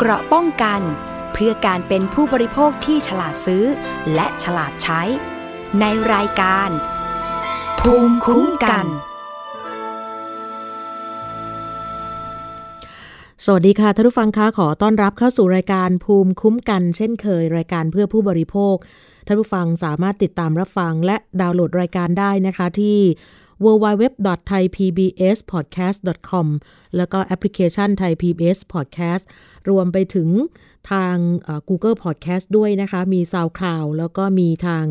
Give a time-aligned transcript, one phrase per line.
[0.00, 0.80] เกราะป้องกัน
[1.32, 3.64] เพื่อการเป็นผู้บริโภคที่ฉลาดซื้อ
[4.14, 5.02] และฉลาดใช้
[5.80, 5.84] ใน
[6.14, 6.70] รายการ
[7.80, 8.86] ภูมิคุ้มกัน
[13.44, 18.76] สวัสดีค่ะท่านผู้ฟังคะขอต้อนรับเข้าสู่รายการภูมิคุ้มกัน เช่นเคย รายการเพื่อผู้บริโภค
[19.26, 22.98] ท่านผู้ฟังสามารถติดตามรับฟังและดาวน์โหลดรายการได้นะคะที่
[23.64, 26.46] www.thaipbspodcast.com
[26.96, 29.24] แล้วก็แอปพลิเคชัน Thai PBS Podcast
[29.70, 30.28] รวมไปถึง
[30.90, 31.16] ทาง
[31.68, 34.84] Google Podcast ด้วยนะคะ มี SoundCloud แล้วก็มีทาง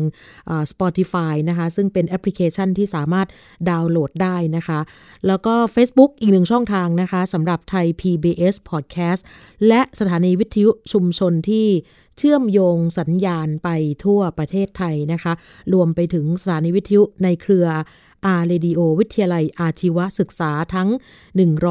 [0.70, 3.28] Spotify นะคะ ซึ่งเป็นแอปพลิเคชันที่สามารถ
[3.70, 4.80] ดาวน์โหลดได้นะคะ
[5.26, 9.22] แล้วก็ Facebook อีกหนึ่งช่องทางนะคะสำหรับไทย PBS Podcast
[9.68, 11.66] และสถานีวิทยุชุมชนที่
[12.18, 13.68] เชื่อมโยงสัญญาณไป
[14.04, 15.32] ทั่วประเทศไทยนะคะ
[15.72, 17.66] รวมไปถึงสถานีวิทยุในเครือ
[18.26, 20.88] R Radio วิทยาลัยอาชีวศึกษาทั้ง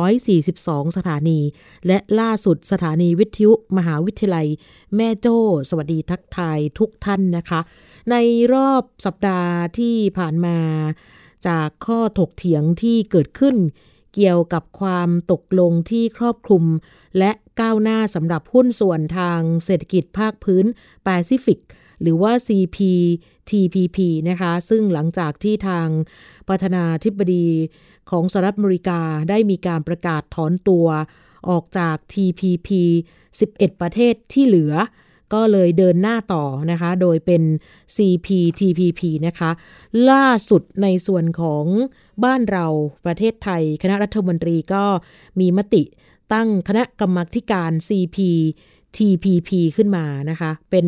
[0.08, 1.40] 142 สถานี
[1.88, 4.48] และล่าสุดสถานีวิทยุมหาวิทยาลัย
[4.96, 5.38] แม่โจ้
[5.70, 7.60] สวัสดีทักทายทุกท่านนะคะ
[8.12, 8.16] ใน
[8.54, 10.58] รอบสัปดาห์ที่ผ่านมา
[11.48, 13.56] จากข้อถกเถียงที่เกิดขึ้น
[14.16, 16.64] เกี่ยวกับความตกลงที่ครอบคลุม
[17.18, 20.66] และก้าวหน้าสำหรับหุ้นส่วนทางเศรษฐกิจภาคพื้น
[21.04, 21.60] แปซิฟิก
[22.06, 23.98] หรือว่า CPTPP
[24.30, 25.88] นะคะ ซึ่งหลังจากที่ทาง
[26.48, 27.48] ประธานาธิบดี
[28.12, 30.88] ของสหรัฐอเมริกาได้มีการประกาศถอนตัว
[31.50, 32.70] ออกจาก TPP
[33.28, 34.74] 11 ประเทศที่เหลือ
[35.34, 37.44] ก็เลยเดินหน้าต่อนะคะ โดยเป็น
[37.96, 39.52] CPTPP นะคะ
[40.10, 41.66] ล่าสุดในส่วนของ
[42.24, 42.66] บ้านเรา
[43.06, 44.84] ประเทศไทย คณะรัฐมนตรีก็
[45.40, 45.84] มีมติ
[46.34, 48.18] ตั้งคณะกรรมาการ CP
[48.98, 50.88] TPP ขึ้นมานะคะ เป็น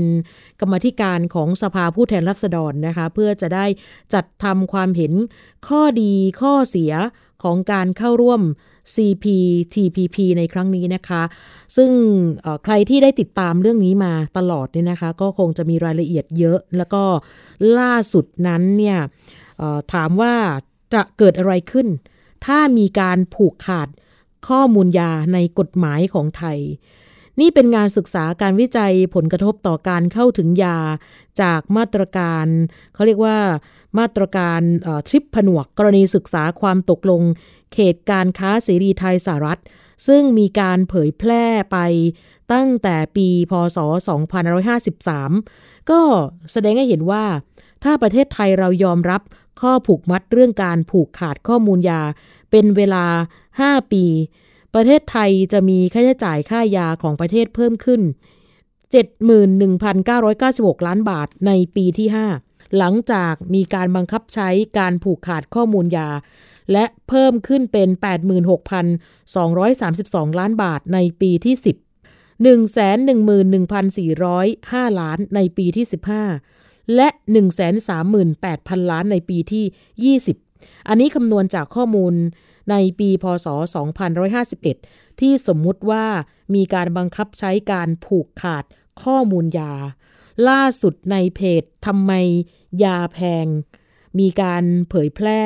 [0.59, 3.66] กรรมธิการของสภาผู้แทนราษฎรนะคะ เพื่อจะได้
[4.14, 5.14] จัดทำความเห็น
[5.67, 6.94] ข้อดีข้อเสีย
[7.44, 8.41] ของการเข้าร่วม
[8.95, 11.23] CPTPP ในครั้งนี้นะคะ
[11.75, 11.91] ซึ่ง
[12.64, 17.03] ใครที่ได้ติดตามเรื่องนี้มาตลอดเนี่ยนะคะ ก็คงจะมีรายละเอียดเยอะ แล้วก็
[17.80, 18.98] ล่าสุดนั้นเนี่ย
[19.93, 20.33] ถามว่า
[20.93, 21.87] จะเกิดอะไรขึ้น
[22.45, 23.87] ถ้ามีการผูกขาด
[24.48, 26.59] ข้อมูลยาในกฎหมายของไทย
[27.39, 30.80] นี่เป็นงานศึกษาการวิจัยผลกระทบต่อการเข้าถึงยา
[31.42, 32.45] จากมาตรการ
[32.93, 33.37] เขาเรียกว่า
[33.99, 34.61] มาตรการ
[35.08, 37.21] ทริปผนวกกรณีศึกษาความตกลง
[37.73, 39.59] เขตการค้าเสรีไทยสหรัฐ
[40.08, 41.77] ซึ่งมีการเผยแพร่ไป
[42.53, 43.77] ตั้งแต่ปีพศ
[45.03, 45.99] 2553 ก็
[46.52, 47.26] แสดงให้เห็นว่า
[47.83, 49.21] ถ้าประเทศไทยเรายอมรับ
[49.61, 52.02] ข้อผูกมัดเรื่องการผูกขาดข้อมูลยา
[52.52, 53.05] เป็นเวลา
[53.49, 54.05] 5 ปี
[54.73, 58.02] ประเทศไทยจะมีค่าใช้จ่ายค่ายาของประเทศเพิ่มขึ้น
[59.23, 62.08] 71,996 ล้านบาทในปีที่
[62.42, 66.10] 5 หลังจากมีการบังคับใช้การผูกขาดข้อมูลยา
[66.72, 67.89] และเพิ่มขึ้นเป็น
[70.33, 71.66] 86,232 ล้านบาทในปีที่ 10
[72.45, 75.86] 111,405 ล้านในปีที่
[76.39, 77.08] 15 และ
[78.00, 82.14] 138,000 ล้านในปีที่ 20 อันนี้คำนวณจากข้อมูล
[82.70, 83.48] ในปีพศ
[84.33, 86.05] 2551 ที่สมมุติว่า
[86.55, 88.64] มีการบังคับใช้การผูกขาด
[89.04, 89.73] ข้อมูลยา
[90.50, 92.11] ล่าสุดในเพจทำไม
[92.83, 93.45] ยาแพง
[94.20, 95.42] มีการเผยแพร่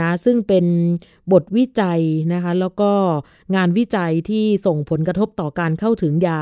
[0.00, 0.66] นะซึ่งเป็น
[1.32, 2.02] บทวิจัย
[2.32, 2.92] นะคะแล้วก็
[3.56, 6.40] งานวิจัยที่ส่งผลกระทบต่อการเข้าถึงยา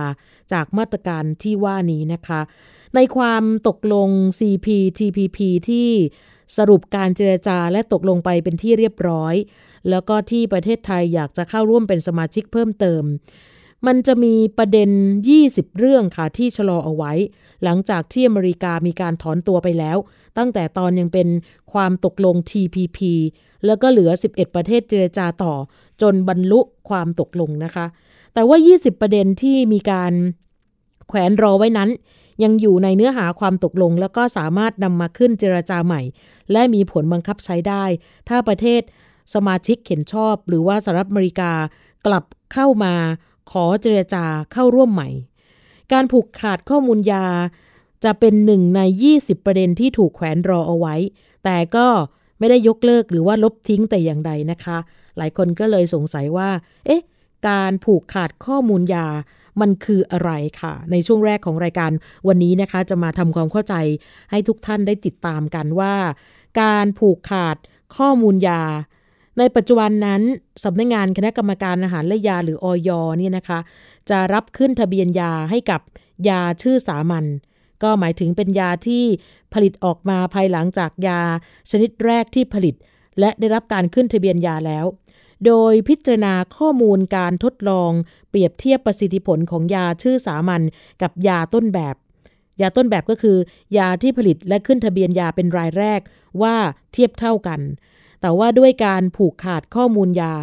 [0.53, 2.41] จากมาตรการที่ว่านี้นะคะ
[2.95, 5.39] ในความตกลง CPTPP
[5.69, 5.91] ที่
[6.57, 9.35] สรุปการเจรจาและตกลงไปเป็นที่เรียบร้อย
[9.91, 13.03] แล้วก็ที่ประเทศไทยอยากจะเข้าร่วมเป็นสมาชิกเพิ่มเติม
[13.87, 14.91] มันจะมีประเด็น
[15.35, 17.13] 20 เรื่องค่ะที่ชะลอเอาไว้
[17.65, 19.97] หลังจากที่อเมริกามีการถอนตัวไปแล้ว
[20.39, 21.29] ตั้งแต่ตอนยังเป็น
[21.73, 22.99] ความตกลง TPP
[23.67, 25.55] แล้วก็เหลือ 11 ประเทศเจรจาต่อ
[26.03, 27.87] จนบรรลุความตกลงนะคะ
[28.35, 30.13] แต่ว่า 20 ประเด็นที่มีการ
[31.09, 31.91] แขวนรอไว้นั้น
[32.43, 36.03] ยังอยู่ในเนื้อหาความตกลง แล้วก็สามารถนำมาขึ้นเจรจาใหม่
[36.53, 37.85] และมีผลบังคับใช้ได้
[38.29, 38.83] ถ้าประเทศ
[39.35, 41.53] สมาชิกเห็นชอบ หรือว่าสหรัฐอเมริกา
[42.07, 42.95] กลับเข้ามา
[43.51, 45.09] ขอเจรจาเข้าร่วมใหม่
[45.93, 47.27] การผูกขาดข้อมูลยา
[48.05, 48.81] จะเป็นหนึ่งใน
[49.15, 50.95] 20 ประเด็นที่ถูกแขวนรอเอาไว้
[51.45, 51.87] แต่ก็
[52.39, 54.79] ไม่ได้ยกเลิกหรือว่าลบทิ้งแต่อย่างใดนะคะ
[55.17, 56.49] หลายคนก็เลยสงสัยว่า
[56.87, 57.03] เอ๊ะ
[57.49, 59.09] การผูกขาดข้อมูลยา
[59.61, 61.91] มันคืออะไรค่ะ ในช่วงแรกของรายการ
[62.29, 63.75] วันนี้นะคะ จะมาทำความเข้าใจ
[64.31, 65.95] ให้ทุกท่านได้ติดตามกันว่า
[66.61, 67.57] การผูกขาด
[67.97, 68.63] ข้อมูลยา
[69.41, 70.23] ในปัจจุบันนั้น
[70.65, 73.61] สำนักงงานคณะกรรมการอาหารและยาหรืออยเนี่ยนะคะ
[74.11, 75.81] จะรับขึ้นทะเบียนยาให้กับ
[76.29, 77.25] ยาชื่อสามัญ
[77.83, 79.05] ก็หมายถึงเป็นยาที่
[79.55, 81.21] ผลิตออกมาภายหลังจากยา
[81.71, 82.75] ชนิดแรกที่ผลิต
[83.21, 84.85] และได้รับการขึ้นทะเบียนยาแล้ว
[85.47, 87.91] โดยพิจารณาข้อมูลการทดลอง
[88.31, 90.63] เปรียบเทียบประสิทธิผลของยาชื่อสามัญ
[91.03, 91.95] กับยาต้นแบบ
[92.61, 93.37] ยาต้นแบบก็คือ
[93.77, 96.01] ยาที่ผลิตและขึ้นทะเบียนยาเป็นรายแรก
[96.43, 96.57] ว่า
[96.93, 97.61] เทียบเท่ากัน
[98.21, 100.35] แต่ว่าด้วยการผูกขาดข้อมูลยา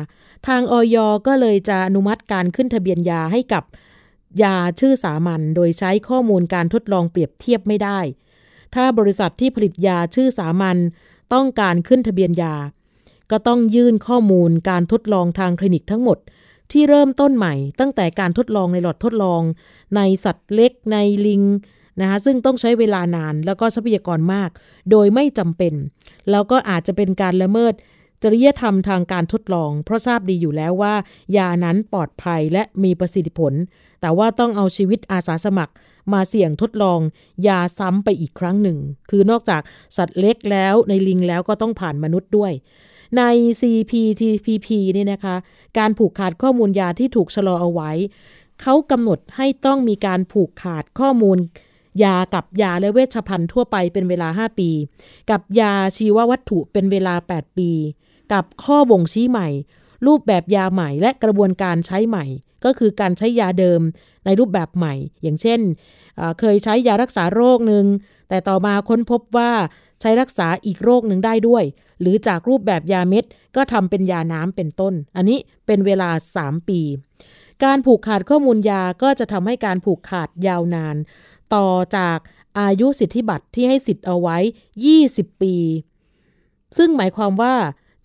[0.48, 0.98] ทางออย
[1.28, 3.64] ก็เลยจะอนุมัติการขึ้นทะเบียนยาให้กับ
[4.44, 8.00] ยาชื่อสามัญโดยใช้ข้อมูลการทดลองเปรียบเทียบไม่ได้
[8.76, 10.78] ถ้าบริษัทที่ผลิตยาชื่อสามัญ
[11.34, 12.56] ต้องการขึ้นทะเบียนยา
[13.32, 16.18] ก็ต้องยื่นข้อมูลการทดลองทางคลินิกทั้งหมด
[16.72, 19.42] ที่เริ่มต้นใหม่ ตั้งแต่การทดลองในหลอดทดลอง
[19.96, 20.98] ในสัตว์เล็กใน
[21.28, 21.44] ลิง
[22.02, 24.50] นะคะซึ่งต้องใช้เวลานานแล้วก็ทรัพยากรมาก
[24.92, 25.74] โดยไม่จำเป็น
[26.32, 27.74] แล้วก็อาจจะเป็นการละเมิด
[28.24, 30.94] จริยธรรมทางการทดลอง เพราะทราบดีอยู่แล้วว่า
[31.38, 33.54] ยานั้นปลอดภัยและมีประสิทธิผล
[34.02, 35.74] แต่ว่าต้องเอาชีวิตอาสาสมัคร
[36.14, 37.00] มาเสี่ยงทดลอง
[37.48, 38.78] ยาซ้ำไปอีกครั้งหนึ่ง
[39.10, 39.62] คือนอกจาก
[39.98, 42.52] สัตว์เล็กแล้วในลิงแล้วก็ต้องผ่านมนุษย์ด้วย
[43.18, 43.24] ใน
[43.62, 45.36] CPTPP นี่นะคะ
[45.78, 47.92] การผูกขาดข้อมูลยาที่ถูกชะลอเอาไว้
[48.62, 51.38] เขากำหนดให้ต้องมีการผูกขาดข้อมูล
[52.04, 54.70] ยากับยาและเวชภัณฑ์ทั่วไปเป็นเวลา 5 ปี
[55.30, 57.72] กับยาชีววัตถุเป็นเวลา 8 ปี
[58.34, 59.48] กับข้อบ่งชี้ใหม่
[60.08, 62.26] รูปแบบยาใหม่และกระบวนการใช้ใหม่
[62.66, 63.82] ก็คือการใช้ยาเดิม
[64.26, 65.60] ในรูปแบบใหม่ อย่างเช่น
[66.40, 67.86] เคยใช้ยารักษาโรคหนึ่ง
[68.30, 69.52] แต่ต่อมาค้นพบว่า
[70.02, 71.64] ใช้รักษาอีกโรคหนึ่งได้ด้วย
[72.02, 76.10] หรือจากรูปแบบยาเม็ด ก็ทำเป็นยาน้ำเป็นต้น อันนี้เป็นเวลา
[76.40, 76.82] 3 ปี
[77.64, 80.96] การผูกขาดข้อมูลยาก็จะทำให้การผูกขาดยาวนาน
[81.56, 81.68] ต่อ
[81.98, 82.18] จาก
[82.60, 84.38] อายุสิทธิบัตรที่ให้สิทธิ์เอาไว้
[84.90, 85.56] 20 ปี
[86.78, 87.56] ซึ่งหมายความว่า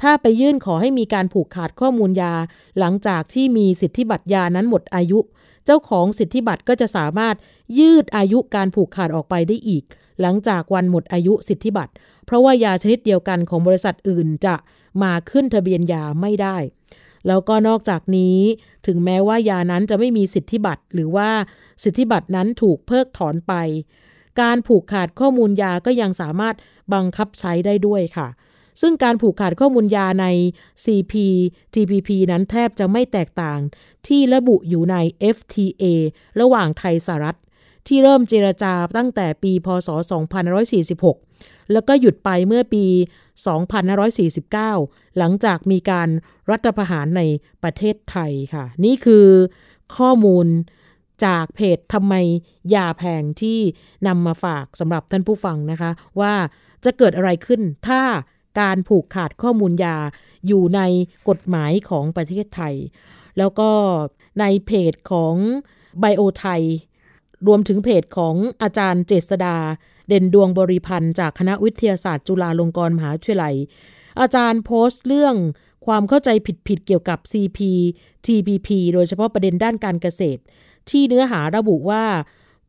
[0.03, 2.35] ถ้าไปยื่นขอให้มีการผูกขาดข้อมูลยา
[2.79, 5.19] หลังจากที่มีสิทธิบัตรยานั้นหมดอายุ
[5.65, 7.37] เจ้าของสิทธิบัตรก็จะสามารถ
[7.79, 9.85] ยืดอายุการผูกขาดออกไปได้อีก
[10.21, 11.93] หลังจากวันหมดอายุสิทธิบัตร
[12.25, 14.55] เพราะว่ายาชนิดเดียวกันของบริษัทอื่นจะ
[15.03, 16.57] มาขึ้นทะเบียนยาไม่ได้
[17.29, 18.39] แล้วก็นอกจากนี้
[18.87, 21.31] ถึงแม้ว่ายานั้นจะไม่มีสิทธิบัตรหรือว่า
[21.83, 23.55] สิทธิบัตรนั้นถูกเพิกถอนไป
[24.41, 26.55] การผูกขาดข้อมูลยาก็ยังสามารถ
[26.95, 28.29] บังคับใช้ได้ด้วยค่ะ
[28.81, 30.27] ซึ่งการผูกขาดข้อมูลยาใน
[30.85, 31.13] CP
[31.75, 33.59] TPP นั้นแทบจะไม่แตกต่าง
[34.07, 34.97] ที่ระบุอยู่ใน
[35.37, 35.85] FTA
[36.41, 37.39] ระหว่างไทยสหรัฐ
[37.87, 39.89] ที่เริ่มเจรจาตั้งแต่ปี พศ
[40.61, 42.85] 2546 แล้วก็หยุดไปเมื่อปี
[43.33, 46.09] 2549 หลังจากมีการ
[46.51, 47.23] รัฐประหารใน
[47.63, 49.27] ประเทศไทยค่ะ นี่คือ
[49.97, 50.47] ข้อมูล
[51.25, 52.15] จากเพจทำไม
[52.75, 53.59] ยาแพงที่
[54.07, 55.91] นำมาฝากสำหรับท่านผู้ฟังนะคะ
[56.21, 56.35] ว่า
[56.85, 58.03] จะเกิดอะไรขึ้นถ้า
[58.61, 59.97] การผูกขาดข้อมูลยา
[60.47, 60.81] อยู่ใน
[61.29, 62.75] กฎหมายของประเทศไทย
[63.39, 63.71] แล้วก็
[64.41, 65.35] ในเพจของ
[66.01, 66.63] ไบโอไทย
[67.47, 69.57] รวมถึงเพจของอาจารย์เจษดา
[70.09, 73.55] เด่นดวงบริพันธ์จากคณะวิทยาศาสตร์จุฬาลงกรณ์มหาวิทยาลัย
[74.21, 75.35] อาจารย์โพสต์เรื่อง
[75.87, 76.31] ความเข้าใจ
[76.69, 77.59] ผิดๆเกี่ยวกับ CP
[78.27, 80.41] TPP โดยเฉพาะประเด็นด้านการเกษตร
[80.91, 82.05] ที่เนื้อหาระบุว่า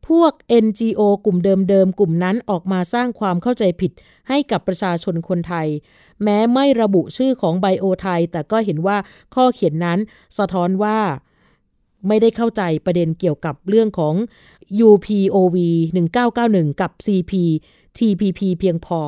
[0.08, 0.32] พวก
[0.64, 1.38] NGO กลุ่ม
[1.68, 3.92] เดิมๆ กลุ่มนั้นออกมาสร้างความเข้าใจผิด
[4.28, 5.68] ให้กับประชาชนคนไทย
[6.22, 8.96] แม้ไม่ระบุชื่อของไบโอไทย แต่ก็เห็นว่า
[9.34, 9.98] ข้อเขียนนั้น
[10.38, 10.98] สะท้อนว่า
[12.08, 14.14] ไม่ได้เข้าใจประเด็นเกี่ยวกับเรื่องของ
[14.88, 15.56] UPOV
[16.18, 17.32] 1991 กับ CP
[17.98, 19.02] TPP เพียงพอ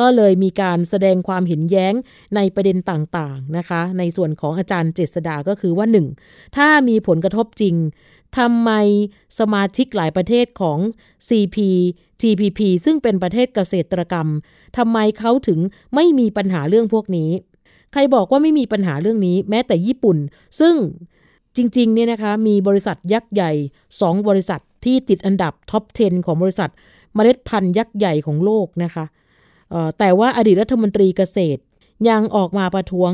[0.00, 1.94] ก็เลยมีการแสดงความเห็นแย้ง
[2.36, 5.86] ในประเด็นต่างๆนะคะ ในส่วนของอาจารย์เจษดาก็คือว่า
[6.20, 6.56] 1.
[6.56, 7.74] ถ้ามีผลกระทบจริง
[8.38, 8.70] ทำไม
[9.38, 10.78] สมาชิกหลายประเทศของ
[11.28, 11.56] CP
[12.20, 14.28] TPP ซึ่งเป็นประเทศเกษตรกรรม
[14.78, 15.58] ทำไมเขาถึง
[15.94, 17.30] ไม่มีปัญหาเรื่องพวกนี้
[17.92, 20.16] ใครบอกว่าไม่มีปัญหาเรื่องนี้ แม้แต่ญี่ปุ่น
[20.60, 20.74] ซึ่ง
[21.56, 23.52] จริงๆเนี่ยนะคะมีบริษัทยักษ์ใหญ่
[23.90, 26.70] 2 บริษัท ที่ติดอันดับท็อป 10 ของบริษัท
[27.14, 29.04] เมล็ดพันธุ์ยักษ์ใหญ่ของโลกนะคะ
[29.98, 31.60] แต่ว่าอดีตรัฐมนตรีเกษตร
[32.08, 33.12] ยังออกมาประท้วง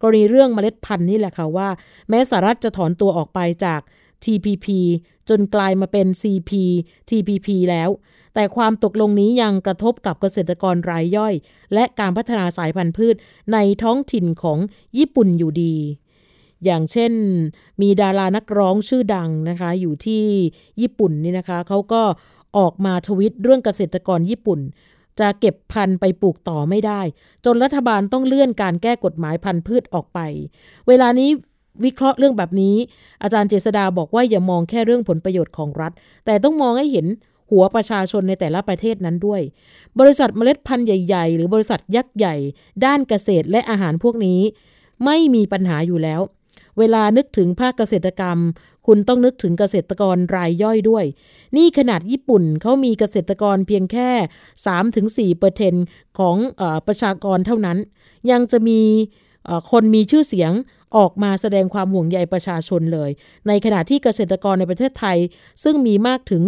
[0.00, 1.68] กรณีเรื่องเมล็ดพันธุ์นี่แหละค่ะว่า
[2.08, 3.80] แม้สหรัฐจะถอนตัวออกไปจาก
[4.24, 4.66] TPP
[5.28, 6.50] จนกลายมาเป็น CP
[7.08, 7.90] TPP แล้ว
[8.34, 11.34] แต่ความตกลงนี้ยังกระทบกับเกษตรกรรายย่อย
[11.74, 13.16] และการพัฒนาสายพันธุ์พืช
[13.52, 14.58] ในท้องถิ่นของ
[14.98, 15.74] ญี่ปุ่นอยู่ดี
[16.64, 17.12] อย่างเช่น
[17.82, 20.24] มีดารานักร้องชื่อดังนะคะ อยู่ที่
[20.80, 22.02] ญี่ปุ่นนี่นะคะเขาก็
[22.58, 24.60] ออกมาทวิตเรื่องเกษตรกรญี่ปุ่น
[25.20, 27.00] จะเก็บพันธุ์ไปปลูกต่อไม่ได้
[27.44, 30.18] จนรัฐบาลต้องเลื่อนการแก้กฎหมายพันธุ์พืชออกไป
[30.88, 31.30] เวลานี้
[31.84, 32.76] วิเคราะห์เรื่องแบบนี้
[33.22, 35.92] อาจารย์เจษดาบอกว่าอย่ามองแค่เรื่องผลประโยชน์ของรัฐ
[36.26, 37.06] แต่ต้องมองให้เห็น
[37.50, 39.40] หัวประชาชนในแต่ละประเทศนั้นด้วย
[40.00, 42.34] บริษัทเมล็ดพันธุ์ใหญ่ ๆ หรือบริษัทยักษ์ใหญ่
[42.84, 44.40] ด้านเกษตรและอาหารพวกนี้
[45.04, 46.20] ไม่มีปัญหาอยู่แล้ว
[46.78, 48.38] เวลานึกถึงภาคเกษตรกรรม
[48.86, 51.04] คุณต้องนึกถึงเกษตรกรรายย่อยด้วย
[51.56, 54.10] นี่ขนาดญี่ปุ่นเขามีเกษตรกรเพียงแค่
[55.32, 55.74] 3-4%เปอร์เทน
[56.18, 57.78] ของอประชากรเท่านั้น
[58.30, 58.80] ยังจะมี
[59.70, 60.52] คนมีชื่อเสียง
[60.96, 63.10] ออกมาแสดงความห่วงใยประชาชนเลย
[63.48, 65.18] ในขณะที่เกษตรกรในประเทศไทย
[65.62, 66.42] ซึ่งมีมากถึง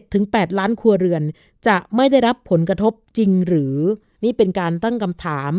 [0.00, 1.22] 7-8 ล้านครัวเรือน
[1.68, 3.76] จะไม่ได้รับผลกระทบจริงหรือ
[4.24, 5.52] นี่เป็นการตั้งคำถาม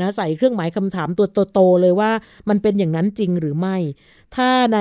[0.00, 2.10] นะใส่เครื่องหมายคำถามตัวโตๆเลยว่า
[2.48, 3.76] มันเป็นอย่างนั้นจริงหรือไม่
[4.36, 4.78] ถ้าใน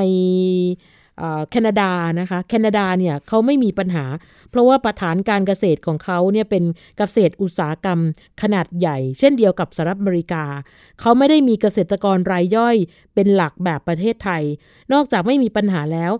[1.51, 4.05] แคนาดานะคะแคนาดาเนี่ยเขาไม่มีปัญหา
[4.49, 6.63] เพราะว่าประฐานการเกษตรของเขาเนี่ยเป็น
[6.97, 7.99] เกษตรอุตสาหกรรม
[8.41, 10.43] ขนาดใหญ่ เช่นเดียวกับสหรัฐอเมริกา
[10.99, 12.75] เขาไม่ได้มีเกษตรกรรายย่อย
[13.15, 14.43] เป็นหลักแบบประเทศไทย
[14.93, 16.11] นอกจากไม่มีปัญหาแล้ว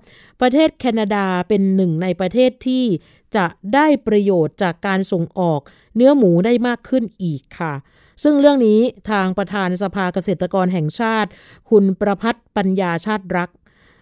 [0.42, 2.84] ประเทศแคนาดาเป็นหนึ่งในประเทศที่
[3.36, 5.62] จะได้ประโยชน์จากการส่งออก
[5.96, 7.74] เนื้อหมูได้มากขึ้นอีกค่ะ
[8.24, 11.30] ซึ่งเรื่องนี้ทางประธานสภาเกษตรกรแห่งชาติ
[11.70, 13.50] คุณประพัฒปัญญาชาติรัก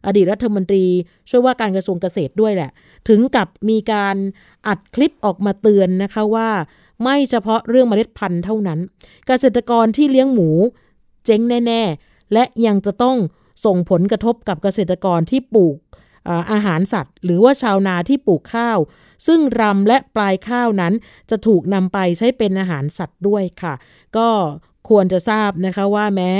[0.05, 0.85] อดีตรัฐมนตรี
[1.29, 2.71] ช่วยว่าการกระทรวงเกษตรด้วยแหละ
[3.07, 4.15] ถึงกับมีการ
[4.67, 6.49] อัดคลิปออกมาเตือนนะคะว่า
[7.03, 8.79] ไม่เฉพาะเรื่องเมล็ดพันธุ์เท่านั้น
[9.27, 10.49] เกษตรกรที่เลี้ยงหมู
[11.25, 13.17] เจ๊งแน่ ๆ และยังจะต้อง
[13.65, 15.75] ส่งผลกระทบกับเกษตรกรที่ปลูก
[16.51, 18.77] อาหารสัตว์ หรือว่าชาวนาที่ปลูกข้าว
[19.27, 20.93] ซึ่งรำและปลายข้าวนั้น
[21.29, 23.73] จะถูกนำไปใช้เป็นอาหารสัตว์ด้วยค่ะ
[24.17, 24.29] ก็
[24.89, 26.31] ควรจะทราบนะคะว่าแม้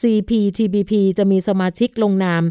[0.00, 2.42] CPTPP จะมีสมาชิกลงนาม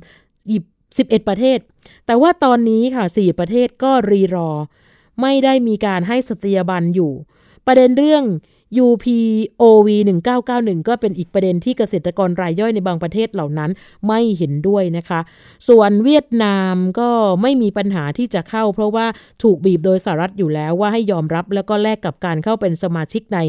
[0.47, 0.63] หยิบ
[0.97, 1.59] 11 ประเทศ
[2.05, 4.51] แต่ว่าตอนนี้ค่ะ 4 ประเทศก็รีรอ
[5.21, 7.13] ไม่ได้มีการให้สตียบันอยู่
[7.65, 8.23] ประเด็นเรื่อง
[8.85, 9.87] UPOV
[10.37, 13.71] 1991 ก็เป็นอีกประเด็นที่เกษตรกรรายย่อยในบางประเทศเหล่านั้น
[14.07, 15.19] ไม่เห็นด้วยนะคะ
[15.67, 17.09] ส่วนเวียดนามก็
[17.41, 19.05] ไม่มีปัญหาที่จะเข้า เพราะว่า
[19.43, 23.39] ถูกบีบโดยสหรัฐอยู่แล้วว่าให้ยอมรับแล้วก็แลกกับการเข้าเป็นสมาชิกใน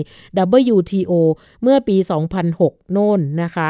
[0.75, 1.13] WTO
[1.63, 1.97] เมื่อปี
[2.45, 3.69] 2006 โน่นนะคะ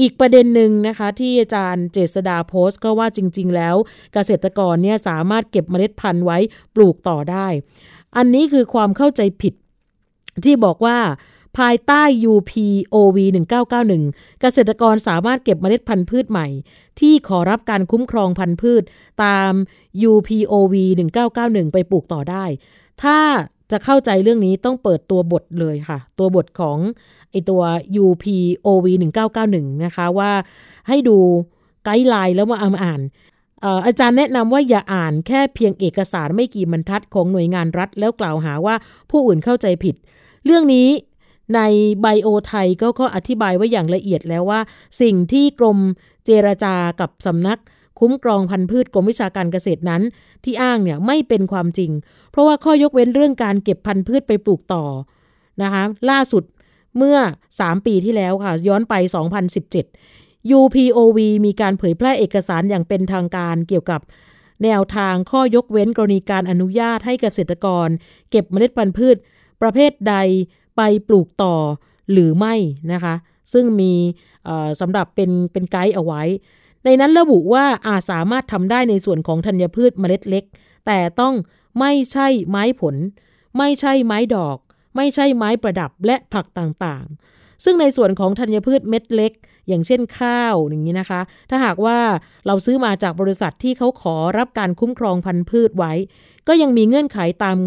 [0.00, 3.76] อีกประเด็นหนึ่งนะคะที่อาจารย์เจษดาโพสต์ก็ว่าจริง ๆ แล้ว
[4.14, 6.38] เกษตรกรเนี่ยสามารถเก็บเมล็ดพันธุ์ไว้
[6.74, 7.46] ปลูกต่อได้
[8.16, 9.54] อันนี้คือความเข้าใจผิด
[10.44, 10.98] ที่บอกว่า
[11.58, 13.18] ภายใต้ UPOV
[13.78, 16.48] 1991 เกษตรกรสามารถเก็บเมล็ดพันธุ์พืชใหม่
[17.00, 18.82] ที่ขอรับการคุ้มครองพันธุ์พืช
[19.24, 19.52] ตาม
[20.10, 20.74] UPOV
[21.24, 22.44] 1991 ไปปลูกต่อได้
[23.02, 23.18] ถ้า
[23.70, 26.78] จะเข้าใจเรื่องนี้ต้องเปิดตัวบทเลยค่ะ ตัวบทของ
[27.30, 27.62] ไอตัว
[28.04, 28.86] UPOV
[29.34, 30.32] 1991 นะคะว่า
[30.88, 31.16] ให้ดู
[31.84, 33.00] ไกด์ไลน์แล้วมาอ่าน
[33.86, 38.74] อาจารย์แนะนำว่าอย่าอ่านแค่เพียงเอกสารไม่กี่บรรทัดของหน่วยงานรัฐแล้วกล่าวหาว่า
[39.10, 39.96] ผู้อื่นเข้าใจผิด
[40.44, 40.88] เรื่องนี้
[41.54, 41.60] ใน
[42.00, 44.60] ไบโอไทยก็ก็อธิบายไว้อย่างละเอียดแล้วว่า
[45.00, 45.78] สิ่งที่กรม
[46.24, 47.58] เจรจากับสำนัก
[48.00, 50.02] คุ้มครองพันธุ์พืชกรมวิชาการเกษตรนั้น
[50.44, 51.90] ที่อ้างเนี่ยไม่เป็นความจริง
[52.30, 54.84] เพราะว่าข้อยกเว้นเรื่องการเก็บพันธุ์พืชไปปลูกต่อ
[55.62, 56.44] นะคะล่าสุด
[56.96, 57.16] เมื่อ
[57.54, 58.94] 3 ปีที่แล้วค่ะ ย้อนไป
[59.76, 64.00] 2017 UPOV มีการเผยแพร่เอกสารอย่างเป็นทางการเกี่ยวกับ
[64.64, 67.88] แนวทางข้อยกเว้นกรณีการอนุญาตให้เกษตรกร
[68.30, 69.16] เก็บเมล็ดพันธุ์พืช
[69.64, 70.16] ประเภทใด
[70.76, 71.56] ไปปลูกต่อ
[72.12, 72.54] หรือไม่
[72.92, 73.14] นะคะ
[73.52, 73.92] ซึ่งมี
[74.80, 76.22] สำหรับเป็นเป็นไกด์เอาไว้
[76.84, 80.44] ในนั้นระบุว่าอาจสามารถทำได้ในส่วนของธัญพืชเมล็ดเล็ก
[80.86, 81.34] แต่ต้อง
[81.80, 82.94] ไม่ใช่ไม้ผล
[83.58, 84.58] ไม่ใช่ไม้ดอก
[84.96, 89.32] ไม่ใช่ไม้ประดับและผักต่างๆ ซึ่งในส่วนของธัญพืชเม็ดเล็ก
[89.68, 91.98] อย่างเช่นข้าวอย่างนี้นะคะ ถ้าหากว่า
[92.46, 95.92] เราซื้อมาจากบริษัทที่เขาขอรับการคุ้มครองพันธุ์พืชไว้
[96.48, 97.58] ก็ยังมีเงื่อนไขตาม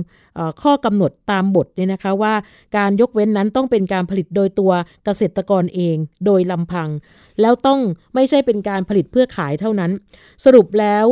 [0.61, 2.33] ข้อกำหนดตามบทเนี่ยนะคะว่า
[2.77, 4.71] การยกเว้นนั้นต้องเป็นการผลิตโดยตัว
[5.05, 6.89] เกษตรกรเอง โดยลำพัง
[7.41, 7.79] แล้วต้อง
[8.15, 9.91] ไม่ใช่เป็นการผลิตเพื่อขายเท่านั้น
[10.45, 11.05] สรุปแล้ว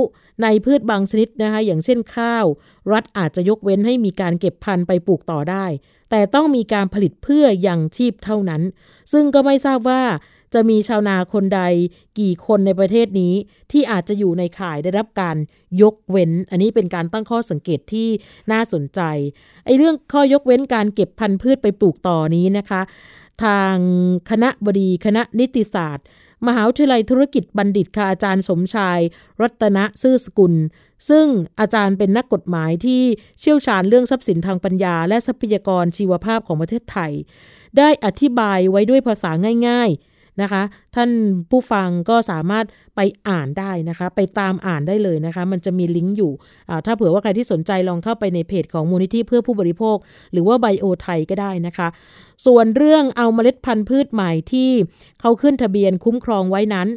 [0.43, 2.45] ในพืชบางชนิดนะคะอย่างเช่นข้าว
[2.93, 5.65] รัฐอาจจะยกเว้นให้มีการเก็บพันธุ์ไปปลูกต่อได้
[6.09, 8.61] แต่ต้องมีการผลิตเพื่อยังชีพเท่านั้น
[9.11, 10.01] ซึ่งก็ไม่ทราบว่า
[10.55, 11.61] จะมีชาวนาคนใด
[12.19, 13.33] กี่คนในประเทศนี้
[13.71, 15.37] ที่อาจจะอยู่ในข่ายได้รับการ
[15.81, 18.09] ยกเว้น อันนี้เป็นการตั้งข้อสังเกตที่
[18.51, 19.01] น่าสนใจ
[19.65, 22.81] ไอ้เรื่องข้อยกเว้นการเก็บพันธุ์พืชไปปลูกต่อนี้นะคะ
[23.43, 23.75] ทาง
[24.29, 26.05] คณะบดีคณะนิติศาสตร์
[26.47, 28.99] มหาวิทยาลัยธุรกิจบัณฑิตค่ะอาจารย์สมชาย
[29.41, 30.53] รัตนซื่อสกุล
[31.09, 31.27] ซึ่ง
[31.59, 33.01] อาจารย์เป็นนักกฎหมายที่
[33.39, 37.11] เชี่ยวชาญเรื่องทรัพย์สินทางปัญญา และทรัพยากรชีวภาพของประเทศไทย
[37.77, 39.31] ได้อธิบายไว้ด้วยภาษา
[39.69, 39.91] ง่าย
[40.41, 40.63] นะคะ
[40.95, 41.09] ท่าน
[41.51, 42.65] ผู้ฟังก็สามารถ
[42.95, 46.31] ไปอ่านได้นะคะ ไปตามอ่านได้เลยนะคะ มันจะมีลิงก์อยู่
[46.85, 49.97] ถ้าเผื่อว่าใครที่สนใจลองเข้าไปในเพจของมูลนิธิเพื่อผู้บริโภค
[50.31, 51.87] หรือว่าไบโอไทยก็ได้นะคะ
[52.45, 54.69] ส่วนเรื่องเอาเมล็ดพันธุ์พืชใหม่ที่
[55.21, 56.87] เขาขึ้นทะเบียนคุ้มครองไว้นั้น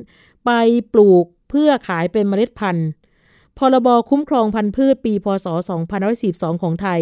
[0.46, 0.50] ไป
[0.92, 2.88] ปลูกเพื่อขายเป็นเมล็ดพันธุ์
[3.58, 5.46] พรบคุ้มครองพันธุ์พืชปีพศ
[6.04, 7.00] 2542 ของไทย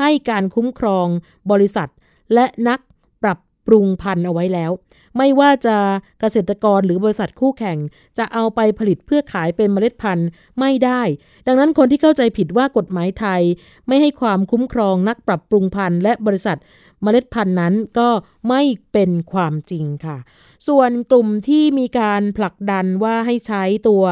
[0.00, 1.06] ให้การคุ้มครอง
[1.50, 1.88] บริษัท
[2.34, 2.80] และนัก
[3.22, 4.70] ปรับปรุงพันธุ์เอาไว้แล้ว
[5.18, 5.76] ไม่ว่าจะ
[6.20, 7.78] เกษตรกรหรือบริษัทคู่แข่ง
[8.18, 10.28] จะเอาไปผลิตเพื่อขายเป็นเมล็ดพันธุ์
[10.60, 11.02] ไม่ได้
[11.46, 13.42] ดังนั้นคนที่เข้าใจผิดว่ากฎหมายไทย
[13.88, 16.58] ไม่ให้ความคุ้มครองนักปรับปรุงพันธุ์และบริษัท
[17.02, 18.08] เมล็ดพันธุ์นั้นก็
[18.48, 20.18] ไม่เป็นความจริงค่ะ
[20.68, 24.04] ส่วนกลุ่มที่มีการผลักดันว่าให้ใช้ตัว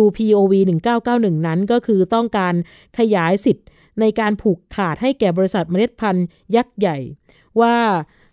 [0.00, 0.52] UPOV
[1.00, 2.54] 1991 นั้นก็คือต้องการ
[2.98, 3.66] ขยายสิทธิ์
[4.00, 6.98] ในการผูกขาดให้แก่บริษัทเมล็ดพันธุ์ยักษ์ใหญ่
[7.60, 7.76] ว่า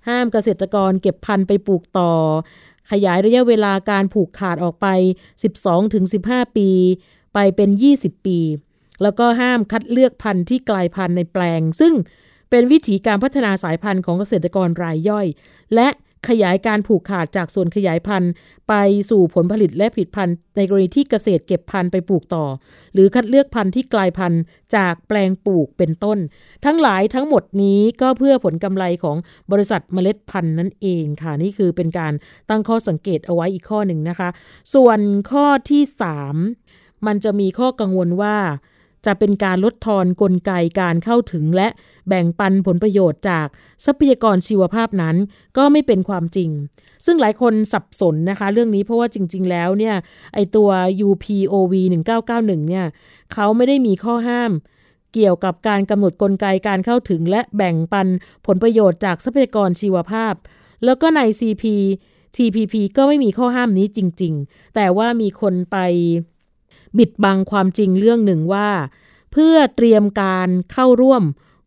[0.09, 2.11] ห้ามเกษตรกรเก็บพันธุ์ไปปลูกต่อ
[2.91, 4.87] ขยายระยะเวลาการผูกขาดออกไป
[5.73, 6.69] 12-15 ปี
[7.33, 8.39] ไปเป็น 20 ปี
[9.03, 11.93] แล้วก็ห้ามคัดเลือกพันธุ์ที่กลายพันธุ์ในแปลง ซึ่ง
[12.49, 15.27] เป็นวิธีการพัฒนาสายพันธุ์ของเกษตรกรรายย่อย
[15.75, 15.87] และ
[16.27, 18.31] ขยายการผูกขาดจากส่วนขยายพันธุ์
[18.69, 18.73] ไป
[19.09, 22.45] สู่ผลผลิตและผลิตภัณฑ์ ในกรณีที่เกษตรเก็บพันธุ์ไปปลูกต่อ
[22.93, 24.41] หรือคัดเลือกพันธุ์ที่กลายพันธุ์
[24.75, 26.17] จากแปลงปลูกเป็นต้น
[26.65, 29.17] ทั้งหลายทั้งหมดนี้ก็เพื่อผลกำไรของ
[29.51, 32.13] บริษัทเมล็ดพันธุ์นั่นเองค่ะนี่คือเป็นการ
[32.49, 34.29] ตั้งข้อสังเกตเอาไว้อีกข้อหนึ่งนะคะ
[34.73, 34.99] ส่วน
[35.31, 35.83] ข้อที่
[36.45, 38.35] 3 มันจะมีข้อกังวลว่า
[39.05, 41.67] จะเป็นการลดทอนกลไกการเข้าถึงและ
[42.07, 43.47] แบ่งปันผลประโยชน์จาก
[43.85, 45.15] ทรัพยากรชีวภาพนั้น
[45.57, 46.49] ก็ไม่เป็นความจริง
[47.05, 49.95] ซึ่งหลายคนสับสนนะคะ เรื่องนี้เพราะว่าจริง ๆ แล้วเนี่ย
[50.33, 50.69] ไอตัว
[51.07, 51.73] UPOV
[52.21, 52.85] 1991เนี่ย
[53.33, 54.51] เขาไม่ได้มีข้อห้าม
[55.13, 58.07] เกี่ยวกับการกำหนดกลไกการเข้าถึง และแบ่งปัน
[58.45, 60.33] ผลประโยชน์จากทรัพยากรชีวภาพ
[60.85, 61.63] แล้วก็ใน CP
[62.35, 65.77] TPP ก็ไม่มีข้อห้ามนี้จริง ๆ แต่ว่ามีคนไป
[66.97, 68.69] บิดบังความจริงเรื่องหนึ่งว่า
[69.33, 71.23] เพื่อเตรียมการเข้าร่วม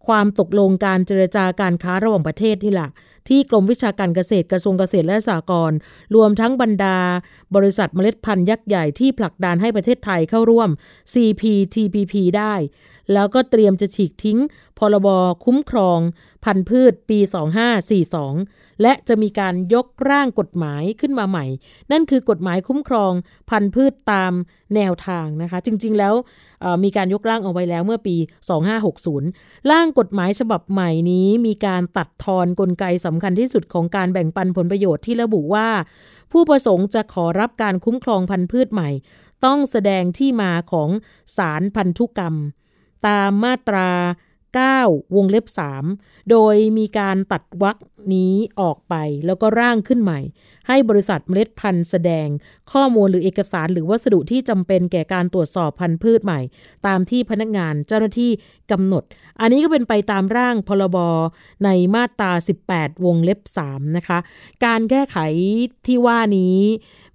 [0.07, 2.89] ความตกลงการเจรจาการค้าระหว่างประเทศที่ละ
[3.29, 5.79] ที่กรมวิชาการเกษตรกระทรวงเกษตรและสหกรณ์
[6.15, 6.99] รวมทั้งบรรดา
[7.55, 10.69] บริษัทเมล็ดพันธุ์ยักษ์ใหญ่ที่ผลักดันให้ประเทศไทยเข้าร่วม
[11.13, 12.55] CPTPP ได้
[13.13, 14.39] แล้วก็เตรียมจะฉีกทิ้ง
[14.79, 15.09] พรบ
[15.45, 15.99] คุ้มครอง
[16.45, 17.19] พันธุ์พืชปี
[17.79, 21.47] 2542 และจะมีการยกร่างกฎหมายขึ้นมาใหม่
[21.93, 23.13] นั่นคือกฎหมายคุ้มครอง
[23.51, 24.33] พันธุ์พืชตาม
[24.75, 26.15] แนวทางนะคะ จริง ๆ แล้ว
[26.85, 28.17] มีการยกร่างเอาไว้แล้วเมื่อปี
[29.13, 35.69] 2560 ร่างกฎหมายฉบับใหม่นี้มีการตัดทอนกลไกสำคัญที่สุดของการแบ่งปันผลประโยชน์ที่ระบุว่า
[36.33, 38.91] ผู้ประสงค์จะขอรับการคุ้มครองพันธุ์พืชใหม่
[39.45, 40.89] ต้องแสดงที่มาของ
[41.37, 42.35] สารพันธุกรรม
[43.09, 43.89] ตามมาตรา
[44.61, 45.47] 9 วงเล็บ
[45.89, 47.77] 3 โดยมีการตัดวรรค
[48.15, 48.95] นี้ออกไป
[49.27, 50.21] แล้วก็ร่างขึ้นใหม่
[50.69, 52.29] ให้บริษัทเมล็ดพันธุ์แสดง
[52.73, 56.41] ข้อมูลหรือเอกสารหรือวัสดุที่จำเป็นแก่การตรวจสอบพันธุ์พืชใหม่
[56.87, 58.31] ตามที่พนักงานเจ้าหน้าที่
[58.73, 59.05] กำหนด
[59.41, 60.99] อันนี้ก็เป็นไปตามร่างพรบ
[61.65, 62.33] ในมาตรา
[62.69, 64.19] 18 วงเล็บ 3 นะคะ
[64.65, 65.19] การแก้ไข
[65.87, 66.59] ที่ว่านี้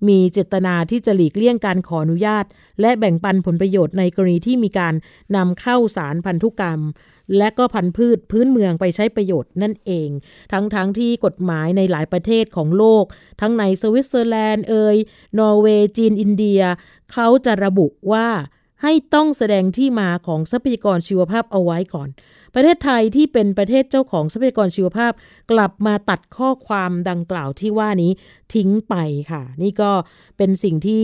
[0.07, 2.45] มีเจตนาที่จะหลีกเลี่ยงการขออนุญาต
[2.81, 4.93] และแบ่งปันผลประโยชน์ในกรณีที่มีการ
[5.35, 6.81] นำเข้าสารพันธุกรรม
[7.37, 10.09] และก็พันธุ์พืชพื้นเมืองไปใช้ประโยชน์นั่นเอง
[10.51, 13.05] ทั้งๆทที่กฎหมายในหลายประเทศของโลก
[13.41, 14.97] ทั้งในสวิตเซอร์แลนด์เอย
[15.39, 16.61] นอร์เวย์จีนอินเดีย
[17.11, 18.27] เขาจะระบุว่า
[18.83, 22.09] ให้ต้องแสดงที่มาของทรัพยากรชีวภาพเอาไว้ก่อน
[22.53, 25.11] ประเทศไทยที่เป็นประเทศเจ้าของทรัพยากรชีวภาพ
[25.51, 28.11] กลับมาตัดข้อความดังกล่าวที่ว่านี้
[28.53, 28.95] ทิ้งไป
[29.31, 29.91] ค่ะ นี่ก็
[30.37, 31.03] เป็นสิ่งที่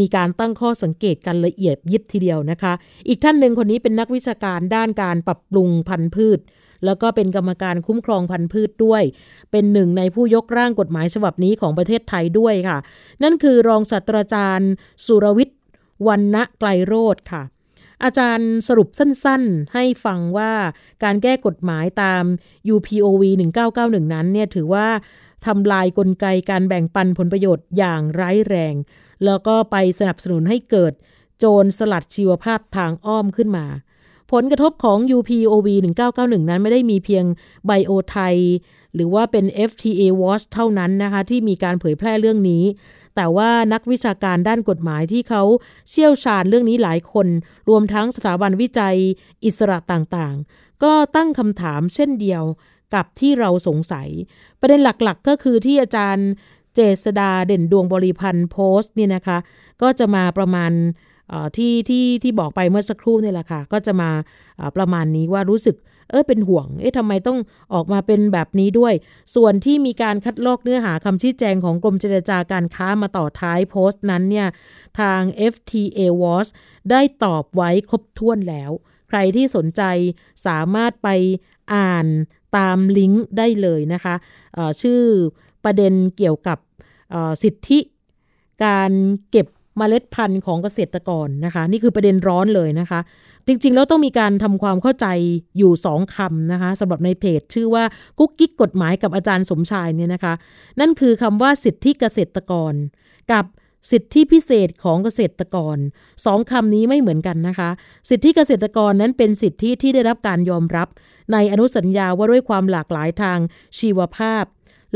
[0.00, 2.72] มีการตั้งข้อสังเกตกันละเอียดยิบทีเดียวนะคะ
[3.08, 6.38] อีกท่านหนึ่งคนนี้เป็นนักวิชาการด้านการปรับปรุงพันธุ์พืช
[6.84, 9.02] แล้วก็เป็นกรรมการคุ้มครองพันธุ์พืชด้วย
[9.50, 12.78] เป็นหนึ่งในผู้ยกร่างกฎหมายฉบับนี้ของประเทศไทยด้วยค่ะ
[13.22, 14.70] นั่นคือรองศาสตราจารย์
[15.06, 15.58] สุรวิทย์
[16.08, 17.42] วันณะไกลโรธค่ะ
[18.04, 20.52] อาจารย์สรุปสั้นๆ ให้ฟังว่า
[21.04, 22.24] การแก้กฎหมายตาม
[22.74, 23.22] UPOV
[23.68, 24.88] 1991 นั้นเนี่ยถือว่า
[25.46, 28.74] ทำลายกลไกการแบ่งปันผลประโยชน์อย่างร้ายแรง
[29.24, 30.92] แล้วก็ไปสนับสนุนให้เกิด
[31.38, 33.66] โจรสลัดชีวภาพทางอ้อมขึ้นมา
[34.32, 35.68] ผลกระทบของ UPOV
[36.08, 37.24] 1991 นั้นไม่ได้มีเพียง
[37.66, 38.36] ไบโอไทย
[38.94, 42.64] หรือว่าเป็น FTA Watch เท่านั้นนะคะ ที่มีการเผยแพร่เรื่องนี้
[43.16, 45.42] แต่ว่านักวิชาการด้านกฎหมายที่เขา
[45.90, 47.26] เชี่ยวชาญเรื่องนี้หลายคน
[47.68, 48.96] รวมทั้งสถาบันวิจัย
[49.44, 52.42] อิสระต่างๆ ก็ตั้งคำถามเช่นเดียว
[52.94, 54.08] กับที่เราสงสัย
[54.60, 56.28] ประเด็นหลักๆ ก็คือที่อาจารย์
[56.74, 59.38] เจษดาเด่นดวงบริพันธ์โพสต์นี่นะคะ
[59.82, 60.72] ก็จะมาประมาณ
[61.56, 64.10] ที่ที่ที่บอกไปเมื่อสักครู่นี่แหละค่ะ ก็จะมา
[64.76, 65.76] ประมาณนี้ว่ารู้สึก
[66.10, 67.38] เออเป็นห่วง เอ๊ะทำไมต้อง
[67.74, 68.94] ออกมาเป็นแบบนี้ด้วย
[69.34, 74.48] ส่วนที่มีการคัดลอกเนื้อหาคำชี้แจงของกรมเจรจาการค้ามาต่อท้ายโพสต์นั้นเนี่ย
[75.00, 75.20] ทาง
[75.52, 76.50] FTA Watch
[76.90, 78.70] ได้ตอบไว้ครบถ้วนแล้ว
[79.08, 79.82] ใครที่สนใจ
[80.46, 81.08] สามารถไป
[81.74, 82.06] อ่าน
[82.56, 84.14] ตามลิงก์ได้เลยนะคะ
[84.82, 85.02] ชื่อ
[85.64, 86.58] ประเด็นเกี่ยวกับ
[87.42, 87.78] สิทธิ
[88.64, 88.92] การ
[89.30, 89.46] เก็บ
[89.78, 93.00] เมล็ดพันธุ์ของเกษตรกรนะคะ นี่คือประเด็นร้อนเลยนะคะ
[93.46, 95.06] จริงๆ แล้วต้องมีการทำความเข้าใจ
[95.58, 97.84] อยู่สองคำนะคะสำหรับในเพจ ชื่อว่า
[98.18, 100.34] กุ๊กกิ๊กกฎหมายกับอาจารย์สมชายเนี่ยนะคะ
[100.80, 102.74] นั่นคือคำว่าสิทธิเกษตรกร
[103.32, 103.44] กับ
[103.90, 105.76] สิทธิพิเศษของเกษตรกร
[106.26, 107.70] สองคำนี้ไม่เหมือนกันนะคะ
[108.10, 110.88] สิทธิเกษตรกรนั้นเป็นสิทธิที่ได้รับการยอมรับ
[111.32, 113.38] ในอนุสัญญาว่าด้วยความหลากหลายทาง
[113.78, 114.44] ชีวภาพ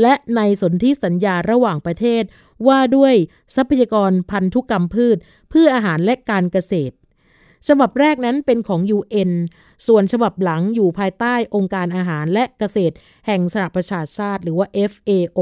[0.01, 2.23] และในสนธิสัญญาระหว่างประเทศ
[2.67, 3.13] ว่าด้วย
[3.55, 5.17] ทรัพยากรพันธุกรรมพืช
[5.49, 6.95] เพื่ออาหารและการเกษตร
[7.67, 9.31] ฉบับแรกนั้นเป็นของ UN
[9.87, 12.95] ส่วนฉบับหลังอยู่ภายใต้องค์การอาหารและเกษตร
[13.27, 15.39] แห่งสหประชาชาติ หรือว่า FAO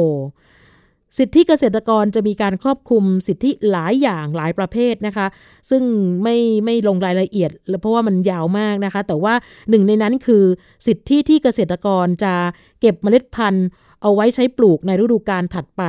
[1.18, 5.28] สิทธิเกษตรกรจะมีการครอบคลุมสิทธิหลายอย่างหลายประเภทนะคะ
[5.70, 5.84] ซึ่ง
[6.24, 9.34] ไม่ไม่ลงรายละเอียด เพราะว่ามันยาวมากนะคะ แต่ว่า
[9.70, 10.44] หนึ่งในนั้นคือ
[10.88, 12.34] สิทธิที่เกษตรกรจะ
[12.82, 13.68] เก็บเมล็ดพันธุ์
[14.02, 15.84] เอาไว้ใช้ปลูกในฤดูกาลถัดไป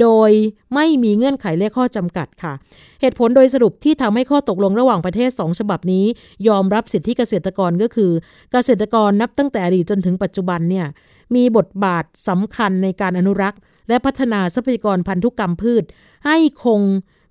[0.00, 0.30] โดย
[0.74, 2.52] ไม่มีเงื่อนไขและข้อจำกัดค่ะ
[3.00, 6.04] เหตุผลโดยสรุปที่ทำให้ข้อตกลงระหว่างประเทศ 2 ฉบับนี้
[6.48, 8.10] ยอมรับสิทธิเกษตรกรก็คือ
[8.52, 10.86] เกษตรกรนับตั้งแต่อดีตจนถึงปัจจุบันเนี่ย
[11.34, 15.84] มีบทบาทสำคัญในการอนุรักษ์ และพัฒนาทรัพยากรพันธุกรรมพืช
[16.26, 16.80] ให้คง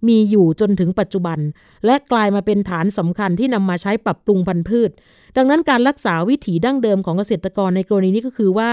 [0.08, 1.40] มีอยู่จนถึงปัจจุบัน
[1.86, 4.92] และกลายมาเป็นฐานสำคัญที่นำมาใช้ปรับปรุงพันธุ์พืช
[5.38, 8.70] ดังนั้นการรักษาวิถีดั้งเดิมของเกษตรกรในกรณีนี้ก็คือว่า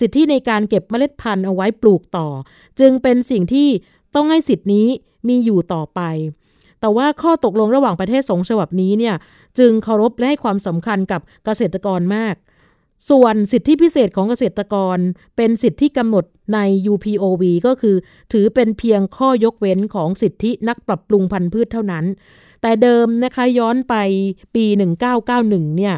[0.00, 2.28] สิทธิในการเก็บเมล็ดพันธุ์เอาไว้ปลูกต่อ
[2.80, 3.68] จึงเป็นสิ่งที่
[4.14, 4.86] ต้องให้สิทธินี้
[5.28, 6.00] มีอยู่ต่อไป
[6.80, 9.14] แต่ว่าข้อตกลงระหว่างประเทศสองฉบับนี้เนี่ย
[9.58, 12.34] จึงเคารพและให้ความสำคัญกับเกษตรกรมาก
[13.10, 14.98] ส่วนสิทธิพิเศษของเกษตรกร
[15.36, 16.58] เป็นสิทธิกำหนดใน
[16.92, 17.96] UPOV ก็คือ
[18.32, 22.04] ถือเป็นเพียงข้อยกเว้นของสิทธินักปรับปรุงพันธุ์พืชเท่านั้น
[22.62, 23.94] แต่เดิมนะคะย้อนไป
[24.54, 24.64] ปี
[25.20, 25.94] 1991 เนี่ย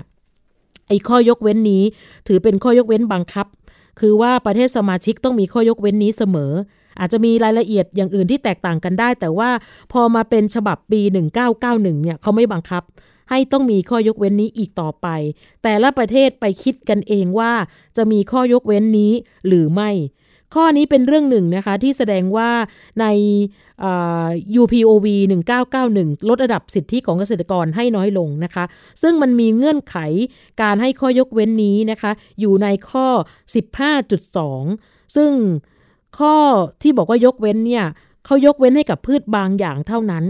[0.89, 1.83] ไอ้ข้อยกเว้นนี้
[2.29, 3.47] ถือเป็นข้อยกเว้นบังคับ
[4.01, 6.53] คือว่าประเทศสมาชิกต้องมีข้อยกเว้นนี้เสมอ
[7.01, 9.51] อาจจะมีรายละเอียดอย่างอื่นที่แตกต่างกันได้ แต่ว่า
[9.93, 11.01] พอมาเป็นฉบับปี
[11.53, 12.83] 1991 เนี่ยเขาไม่บังคับ
[13.31, 15.07] ให้ต้องมีข้อยกเว้นนี้อีกต่อไป
[15.63, 17.53] แต่ละประเทศไปคิดกันเองว่า
[17.97, 19.13] จะมีข้อยกเว้นนี้
[19.47, 19.91] หรือไม่
[20.55, 22.51] ข้อนี้เป็นเรื่องหนึ่งนะคะที่แสดงว่า
[23.01, 23.07] ใน
[24.61, 25.07] UPOV
[25.69, 28.65] 1991 ลดระดับสิทธิของเกษตรกรให้น้อยลงนะคะ
[29.03, 29.97] ซึ่งมันมีเงื่อนไข
[30.63, 33.07] การให้ข้อยกเว้นนี้นะคะ อยู่ในข้อ
[33.97, 35.33] 15.2 ซึ่ง
[36.19, 36.37] ข้อ
[36.83, 37.85] ที่บอกว่ายกเว้นเนี่ย
[38.27, 40.25] เขายกเว้นให้กับพืชบางอย่างเท่านั้น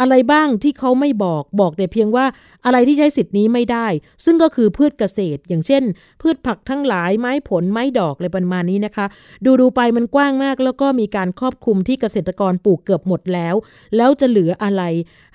[0.00, 2.24] อะไรบ้างที่เขาไม่บอกบอกแต่เพียงว่า
[2.64, 3.86] อะไรที่ใช้สิทธิ์นี้ไม่ได้
[4.24, 5.82] ซึ่งก็คือพืชเกษตร อย่างเช่น
[6.22, 9.06] พืชผักทั้งหลายไม้ผลไม้ดอกอะไรประมาณนี้นะคะ
[9.44, 13.54] ดูดูไปมันกว้างมาก แล้วก็มีการครอบคลุมที่เกษตรกรปลูกเกือบหมดแล้ว
[13.96, 14.82] แล้วจะเหลืออะไร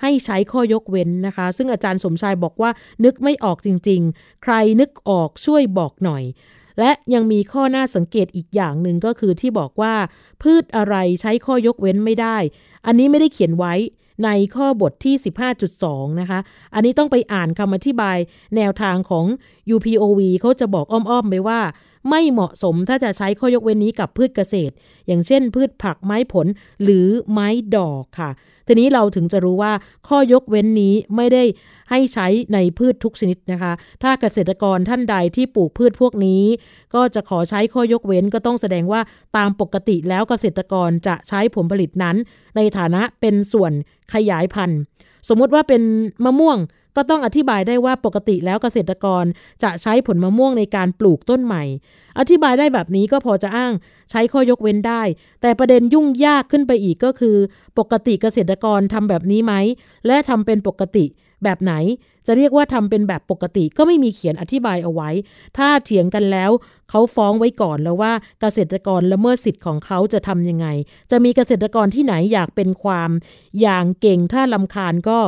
[0.02, 2.70] ให้ใช้ข้อยกเว้นนะคะ ซึ่งอาจารย์สมชายบอกว่า
[3.04, 6.24] นึกไม่ออกจริง ๆ ใครนึกออกช่วยบอกหน่อย
[6.80, 9.94] และยังมีข้อน่าสังเกตอีกอย่างหนึ่งก็คือที่บอกว่า
[10.42, 12.36] พืชอะไรใช้ข้อยกเว้นไม่ได้
[12.86, 13.74] อันนี้ไม่ได้เขียนไว้
[14.24, 15.14] ในข้อบทที่
[15.68, 16.40] 15.2 นะคะ
[16.74, 18.18] อันนี้ต้องไปอ่านคำอธิบาย
[18.56, 19.26] แนวทางของ
[19.74, 21.60] UPOV เขาจะบอกอ้อมๆไปว่า
[22.08, 24.74] ไม่เหมาะสมถ้าจะใช้ข้อยกเว้นนี้กับพืชเกษตร
[25.06, 26.46] อย่างเช่น พืชผักไม้ผล
[26.82, 28.30] หรือไม้ดอกค่ะ
[28.66, 29.72] ทีนี้เราถึงจะรู้ว่า
[30.08, 31.44] ข้อยกเว้นนี้ไม่ได้
[31.90, 36.42] ให้ใช้ในพืชทุกชนิดนะคะ ถ้าเกษตรกรท่านใดที่ปลูกพืชพวกนี้
[36.94, 39.00] ก็จะขอใช้ข้อยกเว้นก็ต้องแสดงว่า
[39.36, 42.16] ตามปกติแล้วเกษตรกรจะใช้ผลผลิตนั้น
[42.56, 43.72] ในฐานะเป็นส่วน
[44.14, 44.80] ขยายพันธุ์
[45.28, 45.82] สมมติว่าเป็น
[46.24, 46.58] มะม่วง
[46.96, 49.24] ก็ต้องอธิบายได้ว่าปกติแล้วเกษตรกร
[49.62, 51.64] จะใช้ผลมะม่วงในการปลูกต้นใหม่
[52.18, 53.72] อธิบายได้แบบนี้ก็พอจะอ้าง
[54.10, 55.02] ใช้ข้อยกเว้นได้
[55.42, 57.36] แต่ประเด็นยุ่งยากขึ้นไปอีกก็คือ
[57.78, 59.54] ปกติเกษตรกรทำแบบนี้ไหม
[60.06, 61.04] และทำเป็นปกติ
[61.44, 61.74] แบบไหน
[62.26, 65.10] จะเรียกว่าทำเป็นแบบปกติก็ไม่มีเขียนอธิบายเอาไว้
[65.56, 66.50] ถ้าเถียงกันแล้ว
[66.90, 70.66] เขาฟ้องไว้ก่อนแล้วว่าเกษตรกรละเมิดสิทธิ์ของเขาจะทำยังไง
[71.10, 73.10] จะมีเกษตรกรที่ไหนอยากเป็นความ
[73.60, 75.18] อย่างเก่งถ้าลำคาญก็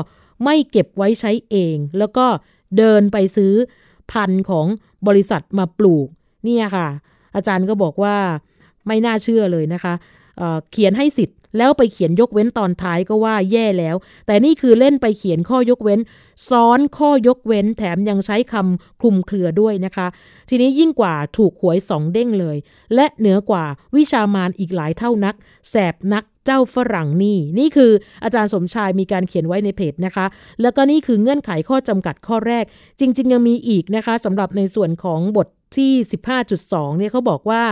[0.44, 2.26] ไม่เก็บไว้ใช้เอง แล้วก็
[2.79, 3.53] เดินไปซื้อ
[4.11, 4.66] พันธุ์ของ
[5.07, 6.09] บริษัทมาปลูก
[6.44, 6.88] เนี่ยค่ะ
[7.35, 8.16] อาจารย์ก็บอกว่า
[8.87, 9.94] ไม่น่าเชื่อเลยนะคะ
[10.37, 16.00] เเขียนให้สิทธิ์ แล้วไปเขียนยกเว้นตอนท้ายก็ว่าแย่แล้ว แต่นี่คือเล่นไปเขียนข้อยกเว้น
[16.50, 20.06] ซ้อนข้อยกเว้น แถมยังใช้คำคลุมเครือด้วยนะคะ
[20.48, 22.56] ทีนี้ยิ่งกว่าถูกหวยสองเด้งเลย
[22.94, 23.64] และเหนือกว่า
[23.96, 25.34] วิชามานอีกหลายเท่านัก
[25.70, 27.92] แสบนักเจ้าฝรั่งนี่ นี่คือ
[28.24, 30.26] อาจารย์สมชายมีการเขียนไว้ในเพจนะคะ
[30.62, 32.64] แล้วก็นี่คือเงื่อนไขข้อจำกัดข้อแรก
[33.00, 35.92] จริง ๆ ยังมีอีกนะคะสำหรับในส่วนของบท ที่
[36.46, 37.62] 15.2 เนี่ยเขาบอกว่า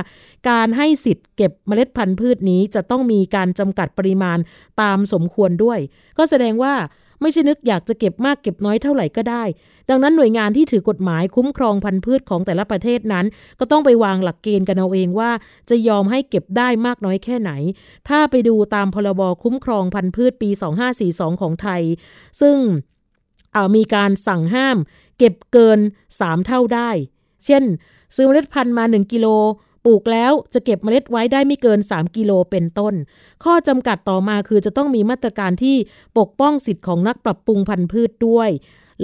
[0.50, 4.38] การให้สิทธิ์เก็บเมล็ดพันธุ์พืชนี้จะต้องมีการจำกัดปริมาณ
[4.82, 5.78] ตามสมควรด้วย
[6.18, 6.74] ก็แสดงว่า
[7.22, 9.44] ไม่ใช่นึกอยากจะเก็บมากเก็บน้อยเท่าไหร่ก็ได้
[9.90, 13.26] ดังนั้นหน่วยงานที่ถือกฎหมายคุ้มครองพันธุ์พืชของแต่ละประเทศนั้น
[13.58, 15.30] ก็ต้องไปวางหลักเกณฑ์กันเอาเองว่า
[15.70, 17.50] จะยอมให้เก็บได้มากน้อยแค่ไหน
[18.08, 20.50] ถ้าไปดูตามพรบคุ้มครองพันธุ์พืชปี
[20.96, 21.82] 2542 ของไทย
[22.40, 22.56] ซึ่ง
[23.76, 24.76] มีการสั่งห้าม
[25.18, 25.78] เก็บเกิน
[26.12, 26.90] 3 เท่าได้
[27.44, 27.62] เช่น
[28.14, 29.26] ซื้อเมล็ดพันธุ์มา 1 กิโล
[29.84, 32.94] ปลูกแล้วจะเก็บเมล็ดไว้ได้ไม่เกิน 3 กิโลเป็นต้น
[33.44, 35.76] ข้อจำกัดต่อมาคือจะต้องมีมาตรการที่
[36.18, 38.50] ปกป้องสิทธิ์ของนักปรับปรุงพันธุ์พืชด้วย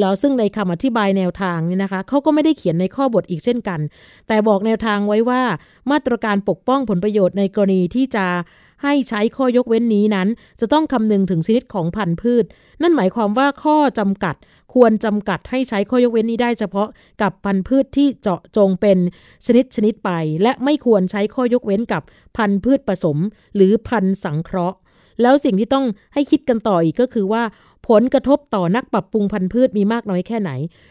[0.00, 3.80] แล้วซึ่งในคำอธิบายแนวทางนี่นะคะเขาก็ไม่ได้เขียนในข้อบทอีกเช่นกัน
[4.28, 5.42] แต่บอกแนวทางไว้ว่า
[5.90, 8.26] มาตรการปกป้องผลประโยชน์ในกรณีที่จะ
[8.84, 10.28] ให้ใช้ข้อยกเว้นนี้นั้น
[10.60, 12.44] จะต้องคำนึงถึงชนิดของพันธุ์พืช
[12.82, 14.36] นั่นหมายความว่าข้อจำกัด
[14.74, 16.88] ควรจำกัดให้ใช้ข้อยกเว้นนี้ได้เฉพาะ
[17.22, 18.98] กับพันธุ์พืชที่เจาะจงเป็น
[19.46, 20.10] ชนิดชนิดไป
[20.42, 22.02] และไม่ควรใช้ข้อยกเว้นกับ
[22.36, 23.18] พันธุ์พืชผสม
[23.54, 24.76] หรือพันธุ์สังเคราะห์
[25.22, 27.42] แล้วสิ่งที่ต้องให้คิดกันต่ออีกก็คือว่า
[27.88, 30.50] ผลกระทบต่อนักปรับปรุงพันธุ์พืชมีมากน้อยแค่ไหน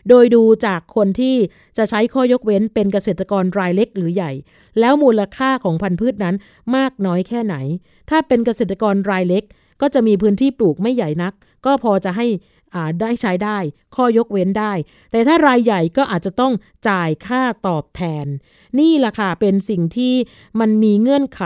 [0.09, 1.35] โดยดูจากคนที่
[1.77, 4.31] จะใช้ข้อยกเว้นเป็นเกษตรกรรายเล็กหรือใหญ่
[4.79, 6.35] แล้วมูลค่าของพันธุ์พืชนั้น
[6.75, 7.55] มากน้อยแค่ไหน
[8.09, 9.43] ถ้าเป็นเกษตรกรรายเล็ก
[9.81, 11.33] ก็จะมีพื้นที่ปลูกไม่ใหญ่นัก
[11.65, 12.27] ก็พอจะให้
[13.01, 13.57] ได้ใช้ได้
[13.95, 14.73] ข้อยกเว้นได้
[15.11, 16.53] แต่ถ้ารายใหญ่ก็อาจจะต้อง
[16.89, 18.25] จ่ายค่าตอบแทน
[18.79, 20.13] นี่แหละค่ะเป็นสิ่งที่
[20.59, 21.43] มันมีเงื่อนไข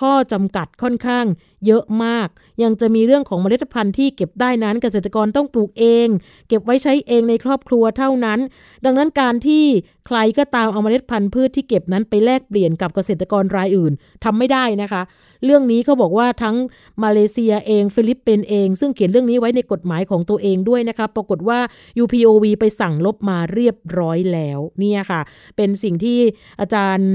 [0.00, 1.26] ข้อจำกัดค่อนข้าง
[1.66, 2.28] เยอะมาก
[2.64, 6.08] ยังจะมีเรื่องของเมล็ดพันธุ์ที่เก็บได้นั้นเกษตรกรต้องปลูกเอง
[6.48, 8.40] เก็บไว้ใช้เองในครอบครัวเท่านั้น
[8.84, 9.64] ดังนั้นการที่
[10.06, 13.92] ใครก็ตามเอาเมล็ดพันธุ์พืชที่เก็บนั้นไปแลกเปลี่ยนกับเกษตรกรรายอื่น
[14.24, 15.02] ทำไม่ได้นะคะ
[15.44, 16.56] เรื่องนี้เขาบอกว่าทั้ง
[17.02, 21.58] มาเลเซียเองฟิลิปปินส์เอง ซึ่งเขียนเรื่องนี้ไว้ในกฎหมายของตัวเองด้วยนะคะปรากฏว่า
[22.02, 25.20] UPOV ไปสั่งลบมาเรียบร้อยแล้วเนี่ยค่ะ
[25.56, 26.18] เป็นสิ่งที่
[26.60, 27.12] อาจารย์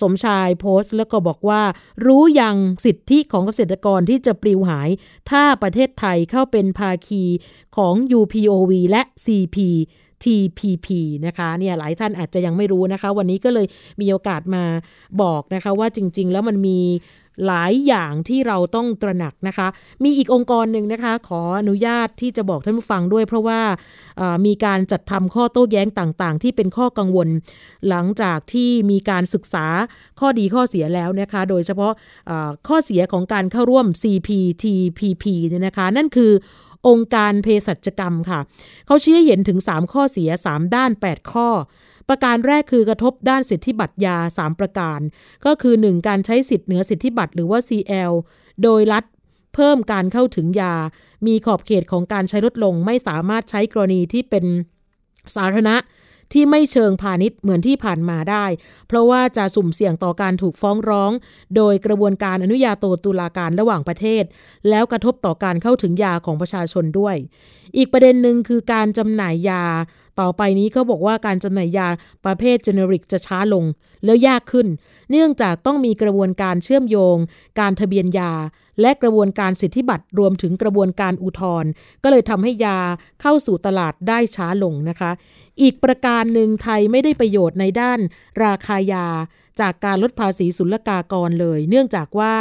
[0.00, 1.62] สมชายโพสต์แล้วก็บอกว่า
[2.06, 4.90] รู้ยังสิทธิของเกษตรกรที่จะปลิวหาย
[5.30, 7.24] ถ้าประเทศไทยเข้าเป็นภาคี
[7.76, 10.88] ของ UPOV และ CPTPP
[11.26, 13.66] นะคะเนี่ยหลายท่านอาจจะยังไม่รู้นะคะ วันนี้ก็เลย
[14.00, 14.64] มีโอกาสมา
[15.22, 16.78] บอกนะคะว่าจริง ๆ แล้วมันมี
[17.46, 19.68] หลายอย่างที่เราต้องตระหนักนะคะ
[20.04, 23.60] มีอีกองค์กรหนึ่งนะคะ ขออนุญาตที่จะบอกท่านผู้ฟังด้วย เพราะว่า
[24.46, 27.28] มีการจัดทำข้อโต้แย้งต่างๆ ที่เป็นข้อกังวล
[27.88, 29.66] หลังจากที่มีการศึกษา
[30.20, 31.92] ข้อดีข้อเสียแล้วนะคะ โดยเฉพาะ
[32.68, 36.32] ข้อเสียของการเข้าร่วม CPTPP เนี่ยนะคะ นั่นคือ
[36.88, 38.40] องค์การเภสัชกรรมค่ะ
[38.86, 41.48] เขาชี้เห็นถึง 3 ข้อเสีย 3 ด้าน 8 ข้อ
[42.10, 45.00] ประการแรกคือกระทบด้านสิทธิบัตรยา 3 ประการ
[45.46, 46.08] ก็คือ 1.
[46.08, 48.12] การใช้สิทธิเหนือสิทธิบัตรหรือว่า CL
[48.62, 49.04] โดยรัฐ
[49.54, 50.74] เพิ่มการเข้าถึงยา
[51.26, 54.44] มีขอบเขตของการใช้ลดลง ไม่สามารถใช้กรณีที่เป็น
[55.34, 55.76] สาธารณะ
[56.32, 58.44] ที่ไม่เชิงพาณิชย์เหมือนที่ผ่านมาได้
[58.88, 61.12] เพราะว่าจะสุ่มเสี่ยงต่อการถูกฟ้องร้อง
[61.56, 64.24] โดยกระบวนการอนุญาโตตุลาการระหว่างประเทศ
[64.68, 67.16] แล้วกระทบต่อการเข้าถึงยาของประชาชนด้วย
[67.76, 69.64] อีกประเด็นหนึ่งคือการจำหน่ายยา
[70.20, 71.88] ต่อไปนี้เขาบอกว่าการจำหน่ายยา
[72.24, 73.64] ประเภทเจเนริกจะช้าลง
[74.04, 74.66] แล้วยากขึ้น
[75.10, 77.16] เนื่องจากต้องมีกระบวนการเชื่อมโยง
[77.60, 78.32] การทะเบียนยา
[78.80, 81.70] และกระบวนการสิทธิบัตรรวมถึงกระบวนการอุทธรณ์
[82.02, 82.78] ก็เลยทำให้ยา
[83.20, 85.10] เข้าสู่ตลาดได้ช้าลงนะคะ
[85.62, 88.00] อีกประการหนึ่งไทยไม่ได้ประโยชน์ในด้าน
[88.44, 89.06] ราคายา
[89.60, 92.32] จากการลดภาษีศุลกากรเลย เนื่องจากว่า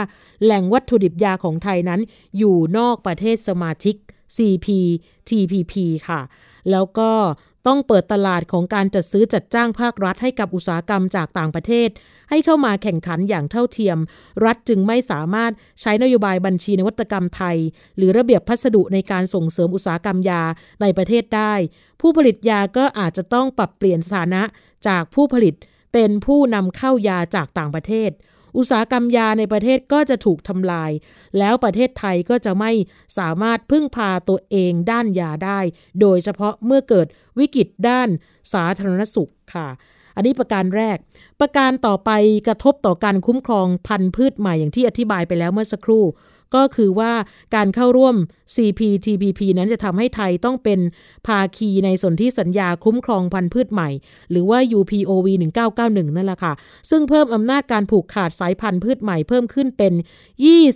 [0.44, 2.02] แหล่งวัตถุดิบยาของไทยนั้น
[2.38, 3.96] อยู่นอกประเทศสมาชิก
[4.36, 5.74] CPTPP
[6.08, 6.22] ค่ะ
[6.72, 7.12] แล้วก็
[7.67, 11.89] ต้องเปิดตลาดของการจัดซื้อจัดจ้างภาครัฐให้กับอุตสาหกรรมจากต่างประเทศ
[12.30, 13.98] ให้เข้ามาแข่งขันอย่างเท่าเทียม
[14.45, 17.58] รัฐจึงไม่สามารถใช้นโยบายบัญชีนวัตกรรมไทย
[17.98, 20.43] หรือระเบียบพัสดุในการส่งเสริมอุตสาหกรรมยา
[20.82, 21.54] ในประเทศได้
[22.02, 24.43] ผู้ผลิตยาก็อาจจะต้องปรับเปลี่ยนสถานะ
[24.88, 25.54] จากผู้ผลิต
[25.93, 28.10] เป็นผู้นำเข้ายาจากต่างประเทศ
[28.58, 30.92] อุตสาหกรรมยาในประเทศก็จะถูกทำลาย
[31.38, 32.72] แล้วประเทศไทยก็จะไม่
[33.18, 35.60] สามารถพึ่งพาตัวเองด้านยาได้
[36.02, 37.08] โดยเฉพาะเมื่อเกิด
[37.40, 38.10] วิกฤตด้าน
[38.54, 39.68] สาธารณสุขค่ะ
[40.16, 40.98] อันนี้ประการแรก
[41.40, 42.12] ประการต่อไป
[42.48, 46.04] กระทบต่อการคุ้มครองพันธุ์พืชใหม่อย่างที่อธิบายไปแล้วเมื่อสักครู่
[46.56, 47.12] ก็คือว่า
[47.56, 48.16] การเข้าร่วม
[48.56, 50.80] CPTPP นั้นจะทำให้ไทยต้องเป็น
[51.28, 53.90] ภาคีในสนธิสัญญาคุ้มครองพันธุ์พืชใหม่
[54.32, 55.28] หรือว่า UPOV
[55.72, 56.54] 1991 นั่นแหละค่ะ
[56.90, 59.94] ซึ่งเพิ่มอำนาจการผูกขาดสายพันธุ์พืชใหม่เพิ่มขึ้นเป็น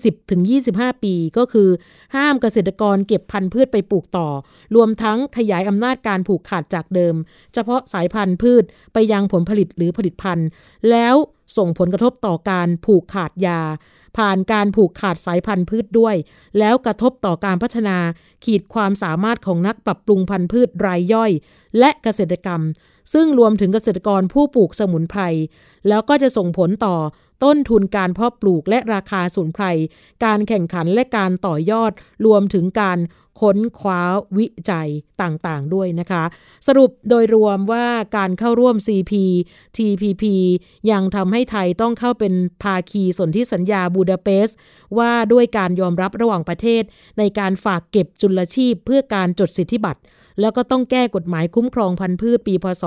[0.10, 1.70] 20-25 ปี ก็คือ
[2.16, 4.30] ห้ามเกษตรกรเก็บพันธุ์พืชไปปลูกต่อ
[4.76, 7.16] รวมทั้งขยายอำนาจการผูกขาดจากเดิม
[7.54, 10.48] เฉพาะสายพันธุ์พืชไปยังผลผลิตหรือผลิตภัณฑ์
[10.92, 11.16] แล้ว
[11.58, 13.62] ส่งผลกระทบต่อการผูกขาดยา
[14.18, 16.16] ผ่านการผูกขาดสายพันธุ์พืชด้วย
[16.60, 17.98] แล้วกระทบต่อการพัฒนา
[18.46, 21.32] ขีดความสามารถของนักปรับปรุงพันธุ์พืชรายย่อย
[21.80, 22.62] และเกษตรกรรม
[23.14, 25.22] ซึ่งรวมถึงเกษตรกรผู้ปลูกสมุนไพร
[25.88, 26.96] แล้วก็จะส่งผลต่อ
[27.44, 29.66] ต้นทุนการเพาะปลูกและราคาสมุนไพร
[30.26, 31.92] การแข่งขันและการต่อยอด
[32.26, 32.98] รวมถึงการ
[33.42, 34.02] ค้นคว้า
[34.38, 34.90] วิจัย
[35.22, 36.24] ต่างๆ ด้วยนะคะ
[36.68, 37.86] สรุปโดยรวมว่า
[38.18, 40.24] การเข้าร่วม CPTPP
[40.92, 44.58] ยังทำให้ไทยต้องเข้าเป็นภาคีสนธิสัญญาบูดาเปสต์
[44.98, 46.84] ว่าด้วยการยอมรับระหว่างประเทศ
[47.20, 50.02] ในการฝากเก็บจุลชีพเพื่อการจดสิทธิบัตร
[50.42, 52.84] แล้วก็ต้องแก้กฎหมายคุ้มครองพันธุ์พืชปีพศ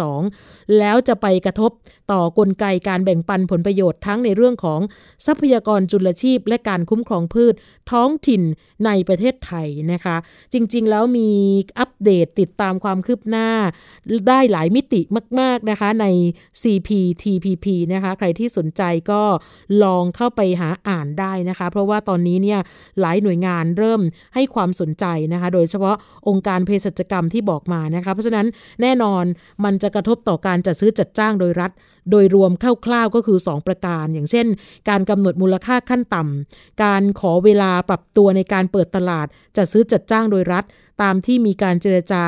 [0.00, 1.70] 2542 แล้วจะไปกระทบ
[2.12, 4.80] ต่อกลไกการแบ่งปันผลประโยชน์ทั้งในเรื่องของ
[5.26, 7.54] ทรัพยากรจุลชีพและการคุ้มครองพืช
[7.90, 8.42] ท้องถิ่น
[8.86, 9.61] ในประเทศไทย
[9.92, 10.16] นะคะ
[10.52, 11.30] จริงๆ แล้วมี
[11.78, 13.48] อัปเดตติดตามความคืบหน้า
[14.28, 15.00] ได้หลายมิติ
[15.40, 16.06] มาก ๆ นะคะใน
[16.62, 19.22] CPTPP นะคะ ใครที่สนใจก็
[19.82, 22.60] ลองเข้าไปหาอ่านได้นะคะ เพราะว่าตอนนี้เนี่ย
[23.00, 24.00] หลายหน่วยงานเริ่ม
[24.34, 25.96] ให้ความสนใจนะคะ โดยเฉพาะ
[26.28, 28.46] องค์การเภสัชกรรมที่บอกมานะคะ เพราะฉะนั้น
[28.82, 29.24] แน่นอน
[29.64, 31.70] มันจะกระทบต่อการจัดซื้อจัดจ้างโดยรัฐ
[32.10, 32.52] โดยรวม
[32.86, 34.46] คร่าวๆก็คือ 2 ประการ อย่างเช่น
[34.88, 40.64] การกำหนดมูลค่าขั้นต่ำการขอเวลาปรับตัวในการเปิดตลาด จัดซื้อจัดจ้างโดยรัฐ
[41.02, 42.24] ตามที่มีการเจรจา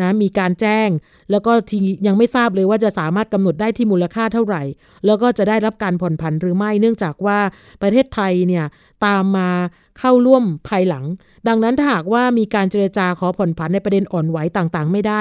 [0.00, 0.88] นะมีการแจ้ง
[1.30, 4.62] แล้วก็ทียังไม่ทราบเลยว่าจะสามารถกำหนดได้ที่มูลค่าเท่าไหร่
[5.06, 7.38] แล้วก็จะได้รับการผ่อนผันหรือไม่เนื่องจากว่า
[7.82, 8.64] ประเทศไทยเนี่ย
[9.06, 9.50] ตามมา
[9.98, 11.04] เข้าร่วมภายหลัง
[11.48, 15.20] ดังนั้นถ้าหากว่ามีการเจรจาขอผ่อนผันในประเด็นอ่อนไหวต่างๆ ไม่ได้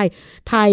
[0.49, 0.71] ไทย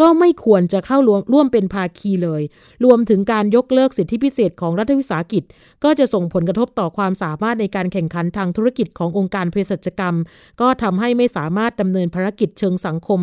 [0.00, 2.42] ก็ไม่ควรจะเข้าร่วมร่วมเป็นภาคีเลย
[2.84, 5.42] รวมถึงการยกเลิกสิทธิพิเศษของรัฐวิสาหกิจ
[5.84, 10.16] ก็จะส่งผลกระทบต่อความสามารถในการแข่งขันทางธุรกิจขององค์การเภสัชกรรม
[10.60, 13.20] ก็ทำให้ไม่สามารถดำเนินภารกิจเชิงสังคม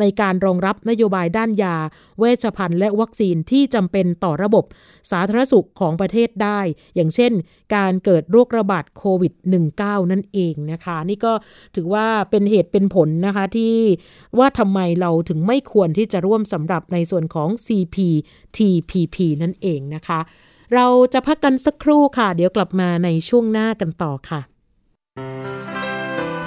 [0.00, 1.76] ในการรองรับนโยบายด้านยา
[2.18, 4.64] เวชภัณฑ์และวัคซีนที่จำเป็นต่อระบบ
[5.10, 6.60] สาธารณสุขของประเทศได้
[6.94, 7.32] อย่างเช่น
[7.74, 9.32] การเกิดโรคระบาดโควิด
[9.72, 11.32] -19 นั่นเองนะคะ นี่ก็
[11.76, 13.76] ถือว่าเป็นเหตุเป็นผลนะคะที่
[14.38, 20.20] ว่าทำไมเราถึงไม่ควรที่จะร่วมสำหรับในส่วนของ CPTPP นั่นเองนะคะ
[20.74, 24.40] เราจะพักกันสักครู่ค่ะ เดี๋ยวกลับมาในช่วงหน้ากันต่อค่ะ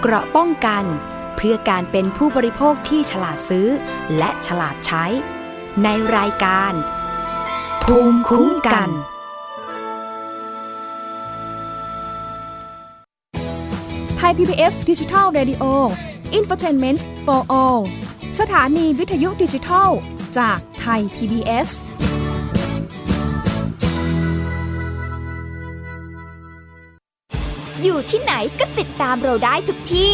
[0.02, 0.84] เกราะป้องกัน
[1.40, 3.68] เพื่อการเป็นผู้บริโภคที่ฉลาดซื้อ
[4.18, 5.06] และฉลาดใช้
[5.84, 6.74] ในรายการ
[7.84, 8.90] ภูมิคุ้มกัน
[14.18, 15.64] ไทย PBS ดิจิทัล Radio
[16.38, 17.82] Infotainment for All
[18.40, 19.90] สถานีวิทยุดิจิทัล
[20.38, 21.70] จากไทย PBS
[27.84, 30.14] อยู่ที่ไหนก็ติดตามเราได้ทุกที่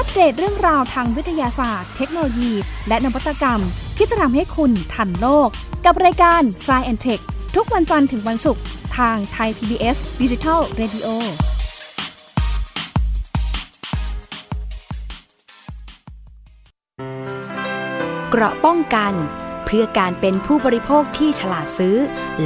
[0.00, 2.52] อัปเดตเรื่องราวทางวิทยาศาสตร์ เทคโนโลยี
[2.88, 3.60] และนวัตกรรม
[3.96, 5.48] ที่จะทำให้คุณทันโลก
[5.84, 7.22] กับรายการ s c i e n t e c h
[7.54, 8.62] ทุกวันจันทร์ถึงวันศุกร์
[8.96, 11.08] ทางไทย PBS Digital Radio
[18.30, 19.12] เกราะป้องกัน
[19.64, 21.96] เพื่อการเป็นผู้บริโภคที่ฉลาดซื้อ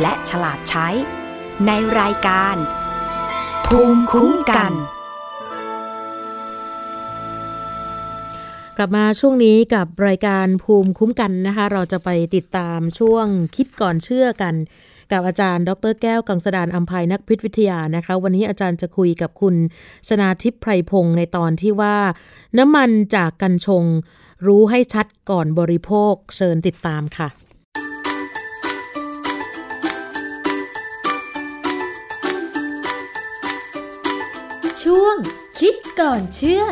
[0.01, 0.89] และฉลาดใช้
[1.67, 2.57] ในรายการ
[3.67, 4.75] ภูมิคุ้มกัน
[8.79, 14.55] กลับมาช่วงนี้กับรายการภูมิคุ้มกันนะคะ เราจะไปติดตามช่วงคิดก่อนเชื่อกัน
[15.13, 19.55] กับอาจารย์ ดรแก้วกังสดานอัมภัยนักพิษวิทยานะคะ วันนี้อาจารย์จะคุยกับคุณ
[20.09, 21.97] ชนาทิพย์ไพรพงศ์ในตอนที่ว่า
[22.59, 23.85] น้ำมันจากกัญชง
[24.47, 27.29] รู้ให้ชัดก่อนบริโภคเชิญติดตามค่ะ
[34.83, 35.17] ช่วง
[35.59, 36.65] คิดก่อนเชื่อ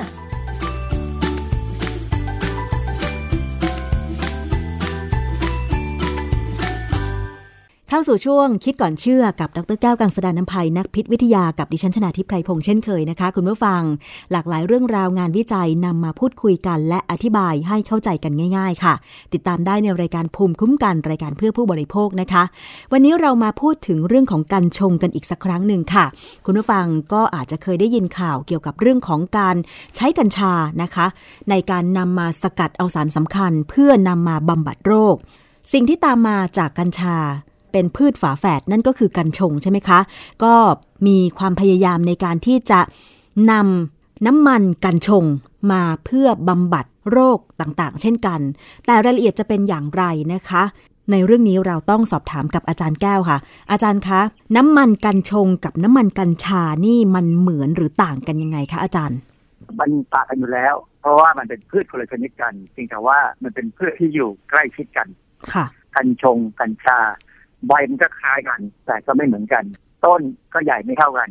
[7.92, 13.82] เข้าสู่ช่วงคิดก่อนเชื่อกับดรแก้วกังสดานนภัยนักพิษวิทยากับดิฉันชนาทิพไพรพงษ์เช่นเคยนะคะ คุณผู้ฟัง
[14.32, 18.94] หลากหลายเรื่องราวงานวิจัยนำมาพูดคุยกัน และอธิบายให้เข้าใจกันง่าย ๆ ค่ะ
[19.32, 22.42] ติดตามได้ในรายการภูมิคุ้มกันรายการเพื่อผู้บริโภคนะคะ
[22.92, 26.06] วันนี้เรามาพูดถึงเรื่องของการชงกันอีกสักครั้งหนึ่งค่ะ
[26.46, 29.56] คุณผู้ฟังก็อาจจะเคยได้ยินข่าวเกี่ยวกับเรื่องของการ
[29.96, 31.06] ใช้กัญชานะคะ
[31.50, 35.16] ในการนำมาสกัดเอาสารสำคัญ เพื่อนำมาบำบัดโรค
[35.72, 37.18] สิ่งที่ตามมาจากกัญชา
[37.72, 40.00] เป็นพืชฝาแฝดนั่นก็คือกัญชงใช่ไหมคะ
[40.44, 40.54] ก็
[41.06, 42.80] มีความพยายามในการที่จะ
[43.50, 45.24] นำน้ำมันกัญชง
[45.72, 48.40] มาเพื่อบำบัดโรคต่างๆ เช่นกัน
[48.86, 50.62] แต่รายละเอียดจะเป็นอย่างไรนะคะ
[51.10, 53.38] ในเรื่องนี้เราต้องสอบถามกับอาจารย์แก้วค่ะ
[53.70, 54.20] อาจารย์คะ
[54.56, 59.18] น้ำมันกัญชงกับน้ำมันกัญชานี่มันเหมือนหรือต่างกันยังไงคะอาจารย์
[59.78, 65.08] มันต่างกันอยู่แล้ว เพราะว่ามันเป็นพืชคนละชนิดกันเพียงแต่ว่ามันเป็นพืชที่อยู่ใกล้ชิดกัน
[65.52, 65.64] ค่ะ
[65.96, 66.98] กัญชงกัญชา
[67.68, 69.64] ใบมันก็คล้ายกัน แต่ก็ไม่เหมือนกัน
[70.04, 70.20] ต้น
[70.52, 71.28] ก็ใหญ่ไม่เท่ากัน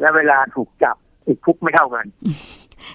[0.00, 0.96] และเวลาถูกจับ
[1.26, 2.06] ติดคุกไม่เท่ากัน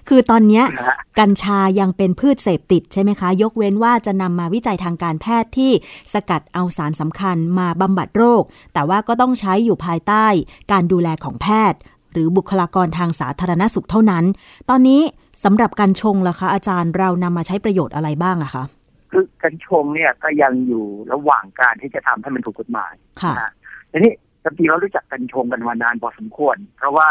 [0.08, 5.72] คือตอนเนี้ยนะฮะกัญชายังเป็นพืชเสพติดใช่ไหมคะ ยกเว้นว่าจะนำมาวิจัยทางการแพทย์ที่
[6.14, 10.26] สกัดเอาสารสำคัญมาบำบัดโรค แต่ว่าก็ต้องใช้อยู่ภายใต้
[10.72, 11.80] การดูแลของแพทย์
[12.14, 14.24] หรือบุคลากรทางสาธารณสุขเท่านั้น
[14.70, 15.02] ตอนนี้
[15.44, 18.64] สำหรับกัญชงล่ะคะอาจารย์เรานำมาใช้ประโยชน์อะไรบ้างอะคะ
[19.12, 23.52] คือกัญชงเนี่ยก็ยังอยู่ระหว่างการที่จะทำให้มันถูกกฎหมายค่ะนะฮะ
[23.92, 27.08] ทีนี้จริงๆเรารู้จักกัญชงกันมานานพอสมควร เพราะว่า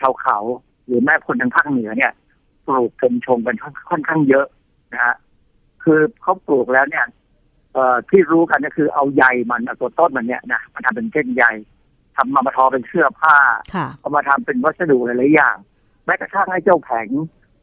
[0.00, 0.38] ชาวเขา
[0.86, 2.12] หรือแม่คนทางภาคเหนือเนี่ย
[2.66, 3.56] ปลูกกัญชงกัน
[3.90, 4.46] ค่อนข้างเยอะ
[4.92, 5.14] นะฮะ
[5.82, 7.06] คือเขาปลูกแล้วเนี่ย
[7.72, 11.44] เอ่อที่รู้กันก็คือเอาใยมันเอาตัวต้นมันเนี่ยนะมาทำเป็นเส้นใย
[12.16, 13.36] ทำมามาทอเป็นเสื้อผ้า
[13.74, 15.56] ค่ะเอามาทำเป็นวัสดุหลายๆอย่าง
[16.04, 17.08] แม้กระทั่งไอ้เจ้าแผง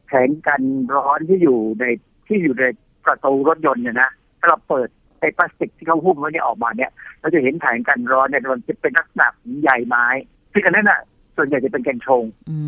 [0.06, 0.60] แผงกัน
[0.94, 1.84] ร้อนที่อยู่ใน
[2.26, 2.64] ที่อยู่ใน
[3.06, 4.88] ประตูรถยนต์เนี่ยนะถ้าเราเปิด
[5.20, 6.90] ไอ้พลาสติกที่เขาหุ้มไว้เนี่ยออกมาเนี่ย
[7.20, 10.06] เราจะเห็นแผงกันร้อนเนี่ยมันจะเป็นลักษณะของใยไม้
[10.52, 11.00] ซึ่งอันนั้นน่ะ
[11.36, 12.58] ส่วนใหญ่จะเป็นแกนชงอื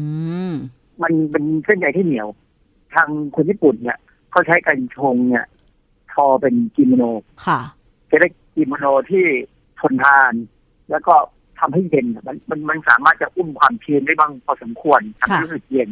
[0.50, 0.52] ม
[1.02, 2.28] มันเป็นเส้นใยที่เหนียว
[2.94, 3.98] ทางคนญี่ปุ่นเนี่ย
[4.30, 5.46] เขาใช้กันชงเนี่ย
[6.12, 7.04] ทอเป็นกิโมโน
[7.46, 7.60] ค่ะ
[8.10, 9.24] จะได้กิโมโนที่
[9.80, 10.32] ทนทาน
[10.90, 11.14] แล้วก็
[11.58, 15.90] ทำให้เย็นมันมันมันสามารถจะอุ้มความชื้นได้บ้างพอสมควรทำให้ค่ะรู้สึกเย็น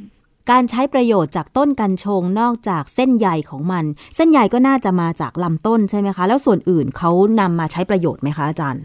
[0.51, 3.84] การใช้ประโยชน์จากต้นกัญชงนอกจากเส้นใยของมัน
[4.16, 8.82] เส้นใยก็น่าจะมาจากลำต้นใช่ไหมคะ แล้วส่วนอื่นเขานำมาใช้ประโยชน์ไหมคะอาจารย์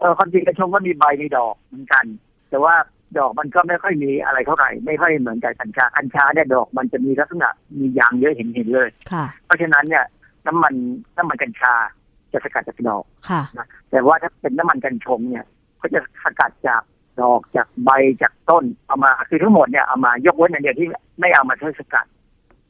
[0.00, 2.04] เออความจริงกระชงก็มีใบมีดอกเหมือนกัน
[2.50, 2.74] แต่ว่า
[3.18, 7.48] ดอกมันก็ไม่ค่อยมีอะไรเท่าไหร่ ไม่ค่อยเหมือนกับกัญชากัญชาเนี่ยดอกมันจะมีลักษณะ
[7.78, 10.04] มียางเยอะเห็นเห็นเลยค่ะ เพราะฉะนั้นเนี่ย
[10.46, 10.74] น้ำมัน
[11.16, 11.74] น้ำมันกัญชา
[12.32, 15.44] จะสกัดจากดอกค่ะนะแต่ว่าถ้าเป็นน้ำมันกัญชงเนี่ย
[15.80, 16.82] ก็จะสกัดจาก
[17.22, 17.90] ดอกจากใบ
[18.22, 20.88] จากต้นเอามาคือทั้งหมดเนี่ยเอามายกเว้นอันเดียวที่
[21.20, 22.06] ไม่เอามาใช้สกัด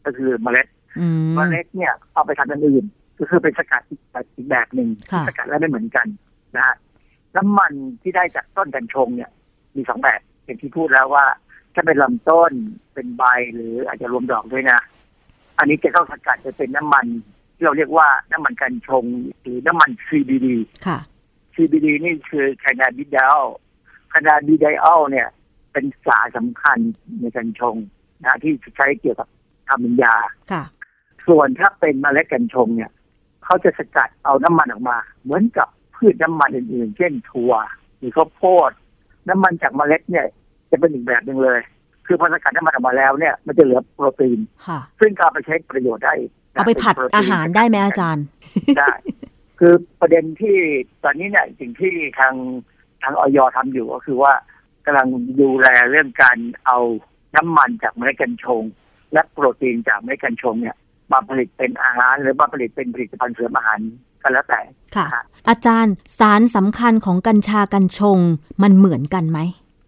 [0.04, 0.66] ก็คือเมล็ด
[0.98, 2.84] อืมเมล็ดเนี่ยเอาไปทำอย่างอื่น
[3.18, 6.06] ก็คือเป็นสกัดอีกแบบอีกแบบหนึ่งค่ะที่สกัดแล้วไม่เหมือนกัน
[6.56, 6.74] นะฮะ
[7.36, 7.72] น้ำมัน
[8.02, 9.30] ที่ได้จากต้นกัญชงเนี่ย
[9.76, 11.24] มีสองแบบอย่างที่พูดแล้วว่า
[11.74, 12.52] ถ้าเป็นลำต้น
[12.94, 13.24] เป็นใบ
[13.54, 14.80] หรืออาจจะรวมดอกด้วยนะ
[15.58, 17.06] อันนี้จะต้องสกัดจะเป็นน้ำมัน
[17.54, 19.04] ที่เราเรียกว่าน้ำมันกัญชง
[19.40, 20.46] หรือน้ำมัน CBD
[20.86, 20.98] ค่ะ
[21.54, 23.40] CBD นี่คือแคนาบิด a ล
[24.14, 25.28] แคนาบิด a ลเนี่ย
[25.72, 26.78] เป็นสารสำคัญ
[27.20, 27.76] ในกัญชง
[28.24, 29.28] นะที่ใช้เกี่ยวกับ
[29.68, 30.16] ทำเป็นยา
[30.52, 30.62] ค่ะ
[31.28, 32.90] ส่วนถ้าเป็นเมล็ดกัญชงเนี่ย
[33.44, 37.52] เขาจะสกัดเอาน้ำมันออกมา เหมือนกับพืชน้ำมันอื่นๆ เช่นถั่ว
[37.98, 38.70] หรือข้าวโพด
[39.28, 40.26] น้ำมันจากเมล็ดเนี่ย
[40.70, 41.60] จะเป็นอีกแบบหนึ่งเลย
[42.06, 46.14] คือพอสกัดน้ำมันออกมาแล้วเนี่ย มันจะเหลือโปรตีนค่ะซึ่งก็เอาไปใช้ประโยชน์ได้
[46.54, 48.24] นะเอาไปผัดนโปรตีนอาหารได้ไหมอาจารย์
[48.78, 48.92] ได้
[49.58, 50.58] คือประเด็นที่
[51.04, 52.34] ตอนนี้เนี่ยสิ่งที่ทาง
[53.04, 54.32] ทางออยทำอยู่ก็คือว่า
[54.86, 55.08] กำลัง
[55.40, 56.78] ดูแลเรื่องการเอา
[57.36, 58.62] น้ำมันจากเมล็ดกัญชง
[59.12, 60.76] และโปรตีนจากเมล็ดกัญชงเนี่ย
[61.12, 63.78] มาผลิตเป็นอาหาร หรือมาผลิตเป็นผลิตภัณฑ์เสริมอาหาร
[64.22, 64.60] ก็แล้วแต่
[64.96, 65.06] ค่ะ
[65.48, 68.18] อาจารย์สารสำคัญของกัญชากัญชง
[68.62, 69.38] มันเหมือนกันไหม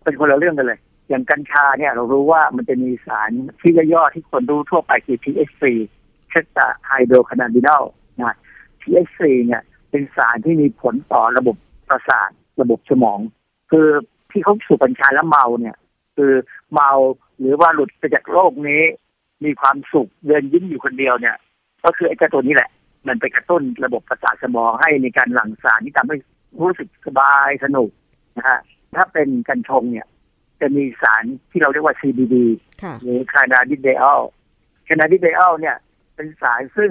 [0.04, 5.62] เป็นคนละเรื่องกันเลย อย่างกัญชาเนี่ยเรารู้ว่ามันจะมีสารที่ย่อๆที่คนรู้ทั่วไปคือ THC
[6.28, 7.84] tetrahydrocannabinol
[8.18, 8.36] นะ
[8.80, 11.56] THC เนี่ยเป็นสารที่มีผลต่อระบบ
[11.88, 12.30] ประสาท
[12.60, 13.18] ระบบสมอง
[13.70, 13.86] คือ
[14.30, 15.76] ที่เขาสูบกัญชาแล้วเมาเนี่ย
[16.16, 16.32] คือ
[16.72, 16.90] เมา
[17.38, 18.82] หรือว่าหลุดไปจากโลกนี้
[19.44, 21.36] มีความสุขเดินยิ้มอยู่คนเดียวเนี่ย
[21.84, 22.70] ก็คือไอ้เจ้าตัวนี้แหละ
[23.06, 26.16] มันไปกระตุ้นระบบประสาทสมองให้มีการหลั่งสารที่ทำให้
[26.60, 27.90] รู้สึกสบายสนุก
[28.36, 28.60] นะฮะ
[28.94, 30.06] ถ้าเป็นกัญชงเนี่ย
[30.60, 32.34] จะมีสารที่เราเรียกว่า CBD
[32.82, 34.20] ค่ะหรือ cannabidiol
[34.88, 35.76] cannabidiol เนี่ย
[36.14, 36.90] เป็นสารซึ่ง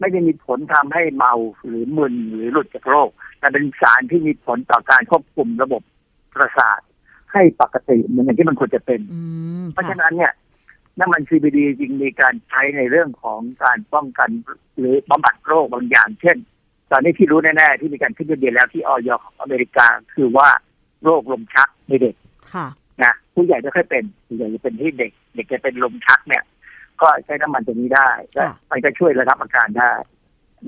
[0.00, 1.32] ไม่ได้มีผลทำให้เมา
[1.66, 5.82] หรือมึนหรือหลุดจากโรค แต่เป็นสารที่มีผลต่อการควบคุมระบบ
[6.34, 6.80] ประสาท
[7.32, 9.20] ให้ปกติเหมือนอย่างที่มันควรจะเป็นอื
[9.62, 10.32] มเพราะค่ะฉะนั้นเนี่ย
[10.98, 14.30] น้ำมัน CBD จริงมีการใช้ในเรื่องของการป้องกัน
[14.78, 16.36] หรือบำบัดโรคบางอย่าง เช่น
[16.90, 20.48] ตอนนี้ที่รู้แน่ๆที่มีการขึ้นทะเบียนแล้วที่ออยของอเมริกาคือว่า
[21.04, 22.14] โรคลมชักในเด็ก
[22.54, 22.66] ค่ะ
[23.02, 26.42] นะผู้ใหญ่ไม่ค่อยเป็นผู้ใหญ่จะเป็นที่เด็ก เด็กจะเป็นลมชักเนี่ย
[27.02, 29.90] ก็ใช้น้ำมันตัวนี้ได้ก็ค่ะมันจะช่วยระงับอาการได้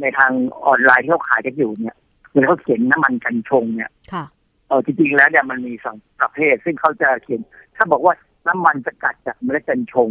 [0.01, 0.33] ในทาง
[0.67, 1.97] ออนไลน์ที่เขาขายกันอยู่เนี่ย
[2.33, 4.25] เวลาเขาเขียนน้ำมันกัญชงเนี่ยค่ะ
[4.69, 7.41] เออจริงๆแล้วเนี่ยมันมีสองประเภท ซึ่งเขาจะเขียน
[7.77, 8.15] ถ้าบอกว่า
[8.49, 10.09] น้ำมันสกัดจากเมล็ดกัญชง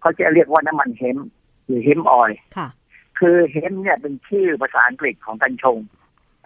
[0.00, 1.28] เขาจะเรียกว่าน้ำมัน hemp
[1.66, 2.68] หรือ hemp oil ค่ะ
[3.18, 5.78] คือ hemp เนี่ยเป็นชื่อภาษาอังกฤษของกัญชง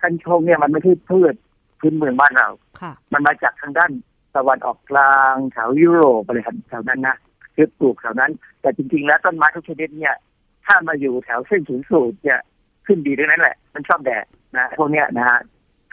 [0.02, 1.34] กัญชงเนี่ยมันไม่ใช่พืช
[1.80, 2.48] พื้นเมืองบ้านเรา
[2.80, 3.92] ค่ะมันมาจากทางด้าน
[4.34, 6.38] ตะวันออกกลางแถวยุโรปอะไร
[6.68, 7.16] แถวนั้นนะ
[7.54, 10.14] คือปลูกแถวนั้น แต่จริงๆแล้วต้นไม้ทุกชนิดเนี่ย
[10.66, 12.40] ถ้ามาอยู่แถวเส้นศูนย์สูตรเนี่ย
[12.86, 14.24] ขึ้นดีด้วยนั้นแหละ มันชอบแดด
[14.56, 15.40] นะพวกเนี้ยนะฮะ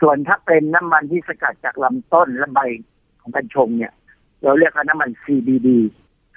[0.02, 2.60] ส่วนถ้าเป็นน้ำมันที่สกัดจากลำต้นและใบ
[3.22, 3.94] ของกัญชงเนี่ย
[4.44, 5.68] เราเรียกว่าน้ำมัน CBD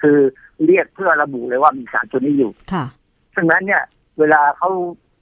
[0.01, 0.17] คือ
[0.65, 2.85] เรียกเพื่อระบุเลยว่ามีสารตัวนี้อยู่ค่ะ
[3.35, 3.83] ฉะนั้นเนี่ย
[4.19, 4.69] เวลาเขา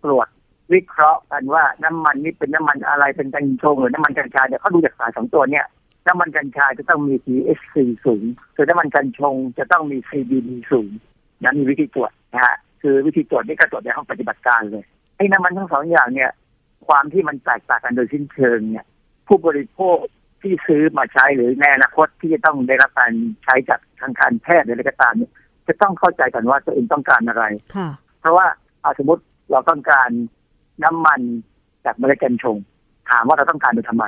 [0.04, 0.28] ตรวจ
[0.74, 5.66] วิเคราะห์กันว่าน้ำมันนี้เป็นน้ำมันอะไรเป็นกัญชงหรือน้ำมันกัญชาเนี่ยเขาดูจากสารสองตัวเนี่ย
[6.08, 7.76] น้ำมันกัญชาจะต้องมี THC
[8.06, 8.24] สูง
[8.56, 10.90] ส่วนน้ำมันกัญชงจะต้องมี CBD สูง
[11.44, 14.84] นะมีวิธีตรวจนะฮะคือวิธีตรวจนี่ก็ตรวจในห้องปฏิบัติการเลย
[15.18, 16.32] ไอ้น้ำมันทั้งสองอย่างเนี่ย
[16.88, 18.86] ความที่มันแตกต่างกันโดยสิ้นเชิงเนี่ย
[19.28, 20.00] ผู้บริโภค
[20.42, 23.12] ที่ซื้อมาใช้หรือในอนาคตที่จะต้องได้รับการ
[23.44, 25.32] ใช้จากทางการแพทย์หรืออะไรก็ตามเนี่ย
[25.68, 27.44] จะต้องเข้าใจกันว่าตัวเองต้องการอะไร
[27.76, 27.90] ค่ะ
[28.20, 28.46] เพราะว่า
[28.82, 30.10] เอาสมมติเราต้องการ
[30.84, 31.22] น้ำมัน
[31.86, 32.58] จากเมล็ดกัญชง
[33.10, 34.06] ถามว่าเราต้องการไปทำไม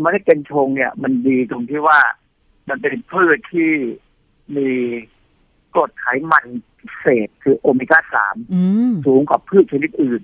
[0.00, 1.98] เมล็ดกัญชงเนี่ยมันดีตรงที่ว่า
[2.68, 3.70] มันเป็นพืชที่
[4.56, 4.68] มี
[5.74, 6.46] กรดไขมัน
[6.78, 10.22] พิเศษคือโอเมก้าสามอืมสูงกว่าพืชชนิดอื่น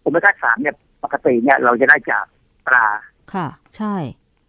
[0.00, 2.26] โอเมก้าสามเนี่ยปกติเนี่ยเราจะได้จาก
[2.66, 2.86] ปลา
[3.34, 3.46] ค่ะ
[3.76, 3.94] ใช่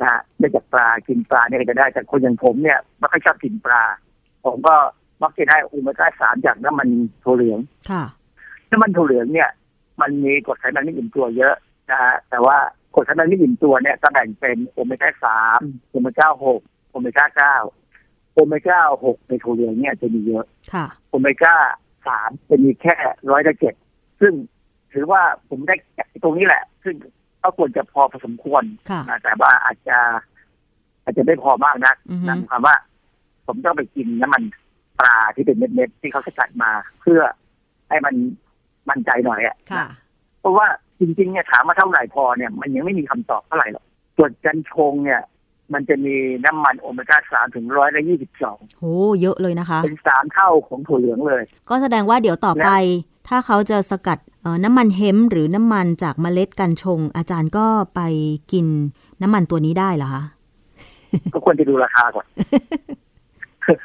[0.02, 3.84] นะฮะได้จากปลากินปลาเนี่ยก็จะได้แต่คนอย่างผมเนี่ยไม่ค่อยชอบกินปลา
[4.46, 4.76] ผมก็
[5.22, 6.88] มักจะได้โอเมก้าสามจากน้ำมัน
[7.24, 7.60] ถั่วเหลือง
[7.92, 8.04] ค่ะ
[8.72, 9.50] น้ำมันถั่วเหลืองเนี่ย
[10.02, 11.56] มันมีกรดไขมันไม่อิ่มตัวเยอะ
[11.90, 12.58] นะฮะแต่ว่า
[12.96, 15.60] กรดไขมันไม่อิ่มตัวเนี่ยจะแบ่งเป็นโอเมก้าสาม
[15.90, 17.56] โอเมก้าหกโอเมก้าเก้า
[18.34, 21.56] โอเมก้าหกในถั่วเหลืองเนี่ยจะมีเยอะค่ะโอเมก้า
[22.08, 22.96] สามจะมีแค่
[23.32, 23.74] ร้อยละเจ็ด
[24.22, 24.34] ซึ่ง
[24.94, 26.96] ถือว่าผมได้จากตรงนี้แหละ ซึ่ง
[27.44, 29.98] ก็ควรจะพอพอสมควรค่ะนะแต่ว่าอาจจะ
[31.04, 32.76] อาจจะไม่พอมากนักอือฮึนั่นความว่า
[33.48, 34.44] ผมต้องไปกินน้ำมัน
[35.00, 36.72] ปลาที่เป็นเม็ดๆที่เขาสกัดมา
[37.02, 37.22] เพื่อ
[37.90, 38.16] ให้มัน
[38.90, 39.86] มั่นใจหน่อยอะค่ะ
[40.40, 40.68] เพราะว่า
[41.00, 43.86] จริงๆเนี่ยถามว่าเท่าไหร่พอเนี่ยมันยังไม่มีคำตอบเท่าไหร่หรอก
[44.18, 45.22] ส่วนกัญชงเนี่ย
[45.74, 48.84] มันจะมีน้ำมันโอเมก้าสามถึงร้อยละยี่สิบสองโห
[49.22, 52.70] เยอะเลยนะคะ เป็นสามเท่าของถั่วเหลืองเลย ก็แสดงว่าเดี๋ยวต่อไป
[53.28, 58.02] ถ้าเขาจะสกัดเอ่อน้ำมันเฮมป์หรือน้ำมันจากเมล็ดกัญชง อาจารย์ก็ไป
[58.52, 58.66] กิน
[59.22, 60.24] น้ำมันตัวนี้ได้เหรอคะ
[61.34, 62.26] ก็ควรจะดูราคาก่อน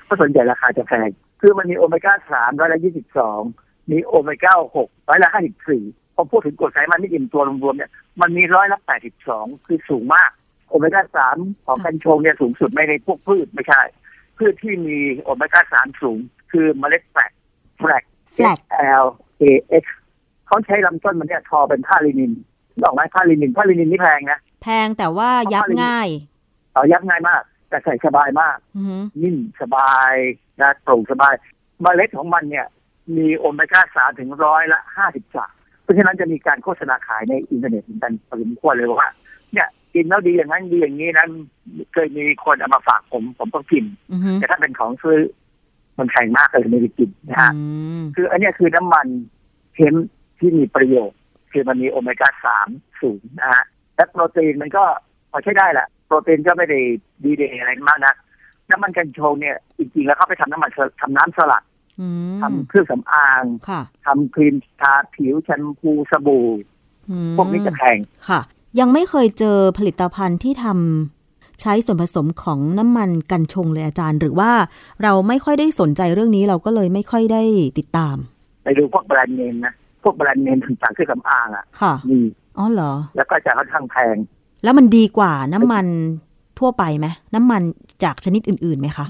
[0.04, 1.08] เพราะส่วนใหญ่ราคาจะแพง
[1.40, 3.40] คือมันมีโอเมก้าสามร้อยละยี่สิบสอง
[3.90, 5.82] มีโอเมก้าหกร้อยละห้าสิบสี่
[6.14, 7.90] พอพูดถึงกรดไขมันไม่อิ่มตัวรวมๆเนี่ย
[8.20, 10.30] มันมีร้อยละแปดสิบสองคือสูงมาก
[10.68, 11.36] โอเมก้าสาม
[11.66, 13.82] ของกัญชงเนี่ยสูงสุดไม่ในพวกพืชไม่ใช่
[14.38, 16.18] พืชที่มีโอเมก้าสามสูง
[16.52, 17.32] คือเมล็ดแฟลก
[17.78, 18.04] แฟลก
[18.36, 18.58] Flax
[19.04, 19.06] L
[19.42, 19.44] A
[19.82, 19.84] X
[20.46, 22.32] เขาใช้ลำต้นมันเนี่ยทอเป็นผ้าลินิน
[22.82, 26.08] ดอกไม้ผ้าลินินผ้าลินินนี่แพงนะแพงแต่ว่ายับง่าย
[26.72, 30.12] เอายับง่ายมาก แต่ใส่สบายมากอือหือนิ่มสบาย
[30.60, 31.34] นะโปร่งสบาย
[31.82, 32.66] เมล็ดของมันเนี่ย
[33.16, 35.54] มีโอเมก้าสามถึงร้อยละห้าสิบสาม
[35.84, 39.10] เพราะฉะนั้นจะมีการโฆษณาขายในอินเทอร์เน็ตเหมือนกันพอสมควรเลยว่า
[39.52, 41.30] เนี่ยกินแล้วดีอย่างนั้นดีอย่างนี้นั้น
[41.92, 45.18] เคยมีคนเอามาฝากผมผมต้องกินอือหือแต่ถ้าเป็นของซื้อ
[45.98, 47.60] มันแพงมากเลยไม่ได้กินนะฮะอื
[48.00, 49.06] มคืออันเนี้ยคือน้ำมัน
[49.74, 49.94] เค็ม
[50.38, 51.18] ที่มีประโยชน์
[51.52, 52.68] คือมันมีโอเมก้าสาม
[53.00, 53.64] สูงนะฮะ
[53.96, 54.84] และโปรตีนมันก็
[55.30, 56.80] พอใช้ได้แหละโปรตีนก็ไม่ได้
[57.24, 58.14] ดีเดย์อะไรมากนะ
[58.70, 61.73] น้ำมันกัญชงเนี่ยจริงๆแล้วเขาไปทำน้ำมันสลัดทำน้ำสลัดอืม
[62.42, 66.46] ทำเครื่องสำอางค่ะทำครีมทาผิวแชมพูสบู่
[67.10, 68.40] อืมพวกนี้จะแพงค่ะ
[68.80, 74.52] ยังไม่เคยเจอผลิตภัณฑ์ที่ทำใช้ส่วนผสมของน้ำมันกัญชงเลยอาจารย์ หรือว่า
[75.02, 77.42] เราไม่ค่อยได้สนใจเรื่องนี้เราก็เลยไม่ค่อยได้
[77.78, 78.16] ติดตาม
[78.64, 82.18] ไปดูพวกแบรนด์เนมนะพวกแบรนด์เนมต่างๆเครื่องสำอางอะค่ะมี
[82.58, 84.16] อ๋อเหรอ แล้วก็จะค่อนข้างแพง
[84.64, 85.86] แล้วมันดีกว่าน้ำมัน
[86.58, 87.62] ทั่วไปไหมน้ำมัน
[88.04, 89.06] จากชนิดอื่นๆไหมคะ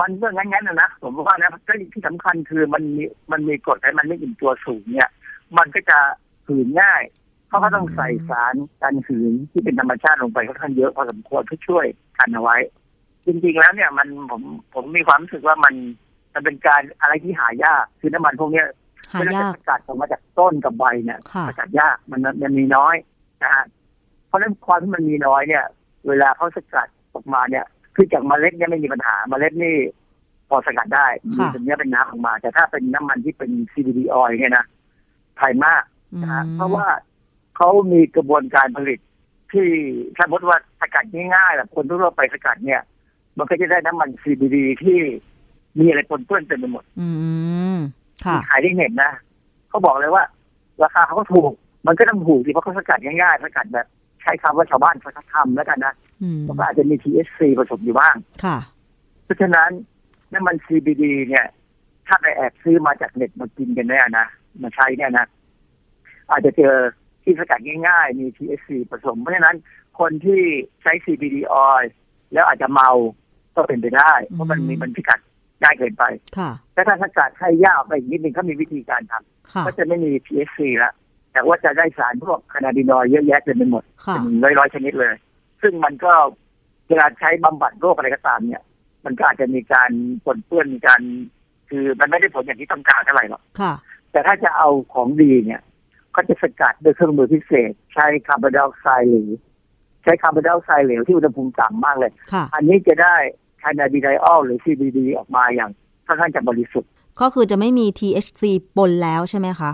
[0.00, 5.10] มันก็งั้นๆนะนะผมว่านะก็ที่สำคัญคือมันมีมันมีกรดไขมันไม่อิ่มตัวสูงเนี่ย
[5.58, 5.98] มันก็จะ
[6.46, 7.02] หืนง่าย
[7.48, 11.86] เขาก็ต้องใส่สารกันหืนที่เป็นธรรมชาติลงไปค่อนข้างเยอะพอสมควรเพื่อช่วย
[12.18, 12.56] กันเอาไว้
[13.26, 14.42] จริงๆแล้วเนี่ยมันผม
[14.74, 15.74] ผมมีความรู้สึกว่ามัน
[16.34, 18.66] มันเป็นการอะไรที่หายากคือน้ำมันพวกเนี้ย
[19.12, 22.94] หาเวลายาจะกสกัดออกมาจากต้นกับใบเนี่ยค่ะสกัดยากมันมันมีน้อย
[23.42, 23.64] นะฮะ
[24.26, 25.64] เพราะฉะนั้นความที่มันมีน้อยเนี่ย
[26.08, 27.64] เวลาเขาสกัดออกมาเนี่ย
[27.96, 29.76] คือจากเมล็ดเนี่ยไม่มีปัญหาเมล็ดนี่
[30.48, 34.64] พอสกัดได้มีค่ะเป็นเนื้อเป็นน้ำออกมา แต่ถ้าเป็นน้ำมันที่เป็น CBD oil เนี่ยนะ
[35.36, 35.82] แพงมาก
[36.12, 36.86] อืมนะฮะเพราะว่า
[37.56, 38.98] เขามีกระบวนการผลิต
[39.52, 39.66] ที่
[40.18, 42.82] สมมติว่าสกัดง่ายๆแบบคนทั่วไปสกัดเนี่ย
[43.38, 44.98] มันก็จะได้น้ำมัน CBD ที่
[45.78, 47.08] มีอะไรปนเปื้อนเต็มไปหมด อื
[47.74, 47.76] ม
[48.24, 49.12] ค่ะขายได้เห็นนะ
[49.68, 50.24] เขาบอกเลยว่า
[50.82, 51.52] ราคาเขาก็ถูก
[51.86, 53.86] มันก็ต้องถูกดิเพราะเขาสกัดง่ายๆสกัดแบบ
[54.22, 58.58] ใช้คำว่าชาวบ้านเขาทำแล้วกันนะอืมมันก็อาจจะมี THC ผสมอยู่บ้าง ค่ะ
[59.24, 59.70] เพราะฉะนั้น
[60.32, 61.46] น้ำมัน CBD เนี่ย
[62.06, 64.26] ถ้าไปแอบซื้อมาจากเน็ตมากินกันเนี่ยนะ
[64.62, 65.26] มาใช้เนี่ยนะ
[66.30, 66.74] อาจจะเจอ
[67.22, 69.56] ที่สกัดง่ายๆ มี THC ผสม เพราะฉะนั้น
[70.00, 70.42] คนที่
[70.82, 71.36] ใช้ CBD
[71.68, 71.84] oil
[72.32, 72.90] แล้วอาจจะเมา
[73.56, 75.20] ก็เป็นไปได้ เพราะมันมีมันสกัด
[75.62, 76.04] ง่ายเกินไป
[76.38, 80.94] ค่ะแต่ถ้าสกัดให้ยากไปอีกนิดนึงเขามีวิธีการทำค่ะก็จะไม่มี THC แล้ว
[81.32, 85.14] แต่ว่าจะได้สารพวกคานาบินอยด์เยอะแยะเต็มไปหมดค่ะเป็นร้อยร้อยๆชนิดเลย
[85.64, 86.12] ซึ่งมันก็
[86.88, 88.62] เวลาใช้บำบัดโรคอะไรก็ตามเนี่ย
[89.04, 89.90] มันก็อาจจะมีการ
[90.24, 91.00] ปนเปื้อนมีการ
[91.70, 93.72] คือมันไม่ได้ผลอย่างที่ต้องการเท่าไหร่หรอกค่ะ
[94.12, 95.60] แต่ถ้าจะเอาของดีเนี่ย
[96.14, 99.30] ก็จะสกัดด้วยเครื่องมือพิเศษ ใช้คาร์บอนไดออกไซด์เหลว
[100.02, 103.14] ใช้คาร์บอนไดออกไซด์เหลวที่อุณหภูมิต่ำมากเลยค่ะอันนี้จะได้
[103.62, 105.70] cannabidiol หรือ CBD ออกมาอย่าง
[106.06, 106.90] ค่อนข้างจะบริสุทธิ์
[107.20, 108.42] ก็คือจะไม่มี THC
[108.76, 109.70] ปนแล้วใช่ไหมคะ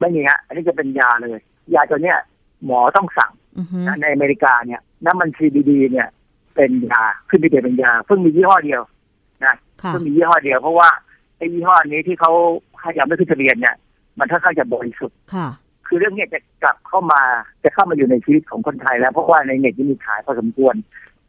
[0.00, 1.38] ไม่มีฮะ อันนี้จะเป็นยาเลย
[1.74, 2.18] ยาตัวเนี้ย
[2.64, 3.43] หมอต้องสั่งอือฮึนะ
[4.02, 6.08] ในอเมริกาเนี่ยน้ำมัน CBD เนี่ย
[6.54, 8.82] เป็นยาขึ้นไปเป็นยาเพิ่งมียี่ห้อเดียว
[9.44, 10.88] นะค่ะเพิ่งมียี่ห้อเดียวเพราะว่า
[11.36, 12.32] ไอ้ยี่ห้อนี้ที่เขา
[12.80, 13.74] ให้ยังไม่ขึ้นทะเบียนเนี่ย
[14.18, 15.48] มันค่อนข้างจะบริสุทธิ์ค่ะ
[15.86, 17.20] คือเรื่องเนี้ยจะกลับเข้ามา
[17.64, 20.74] จะเข้ามาอยู่ในชีวิตของคนไทยแล้ว เพราะว่าในเน็ตมีขายพอสมควร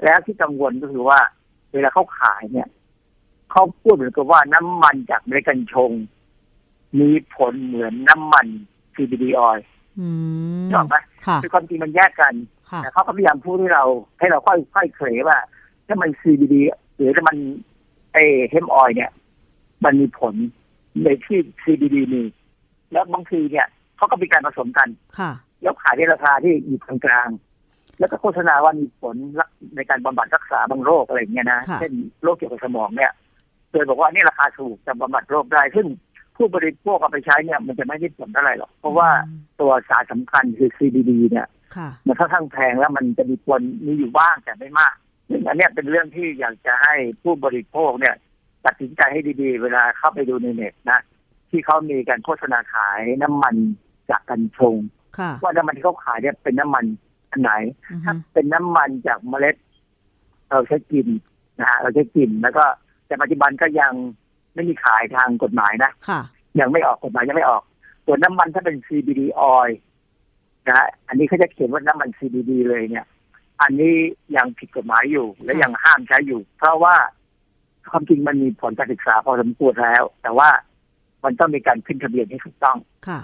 [0.04, 1.20] แล้วที่กังวลก็คือว่า
[1.74, 2.68] เวลาเขาขายเนี่ย
[3.52, 5.92] เขาพูดเหมือนกับว่าน้ำมันจากเมล็ดกัญชง
[7.00, 8.48] มีผลเหมือนน้ำมัน
[8.96, 9.75] CBD oil อืม
[10.74, 12.34] ถูกไหมค่ะคือความจริงมันแยกกัน
[12.72, 13.84] ค่ะแต่เขาก็พยายามพูดให้เรา
[14.20, 15.38] ให้เราค่อยค่อยเขยว่า
[15.88, 16.56] ถ้ามัน CBD
[16.96, 17.38] หรือถ้ามัน
[18.14, 18.18] ไอ
[18.50, 19.12] เฮมออยเนี่ย
[19.86, 20.36] มันมีผล
[21.04, 22.24] ในที่ CBD มี
[22.92, 23.68] แล้วบางทีเนี่ย
[23.98, 24.88] เขาก็มีการผสมกัน
[25.20, 25.32] ค่ะ
[25.62, 29.16] แล้วขายในราคาที่อยู่กลางๆแล้วก็โฆษณาว่ามีผล
[29.76, 31.94] ในการบำบัดรักษาบางโรคอะไรอย่างเงี้ยนะค่ะเช่น
[32.24, 33.12] โรคเกี่ยวกับสมองเนี่ย
[33.72, 35.88] โดยบอกว่านี่ราคาถูกจะบำบัดโรคได้ ซึ่ง
[36.38, 39.10] ผู้บริโภคเอาไปใช้เนี่ยมันจะไม่ได้ผลเท่าไหร่หรอก เพราะว่า
[39.60, 44.96] ตัวสารสำคัญคือ CBD เนี่ยค่ะมันค่อนข้างแพงแล้วมันจะมีผลมีอยู่บ้างแต่ไม่มาก
[45.30, 48.16] ซึ่งอันเนี้ยเป็นเรื่องที่อยากจะให้ผู้บริโภคเนี่ย
[48.66, 51.00] ตัดสินใจให้ดีๆ เวลาเข้าไปดูในเน็ตนะ
[51.50, 53.56] ที่เขามีการโฆษณาขายน้ำมัน
[54.10, 54.76] จากกัญชง
[55.18, 56.86] ค่ะว่าน้ำมันที่เขาขายเนี่ยเป็นน้ำมัน
[57.32, 57.52] อันไหน
[57.92, 59.56] อือฮึถ้าเป็นน้ำมันจากเมล็ด
[60.50, 61.08] เราใช้กิน
[61.60, 62.66] นะฮะเราใช้กินแล้วก็
[63.08, 63.94] แต่ปัจจุบันก็ยัง
[64.56, 66.22] ไม่มีขายทางกฎหมายนะค่ะ
[66.60, 67.64] ยังไม่ออกกฎหมายยังไม่ออก
[68.06, 69.22] ส่วนน้ำมันถ้าเป็น CBD
[69.56, 69.72] oil
[70.68, 73.06] นะฮะอันนี้เขาจะเขียนว่าน้ำมัน CBD เลยเนี่ย
[73.62, 73.96] อันนี้
[74.36, 76.96] ยังผิดกฎหมายอยู่ และยังห้ามใช้อยู่ เพราะว่า
[77.92, 80.50] ความจริงมันมีผลการศึกษาพอสมควรแล้ว แต่ว่า
[81.24, 82.78] มันต้องมีการขึ้นทะเบียนให้ถูกต้อง
[83.08, 83.20] ค่ะ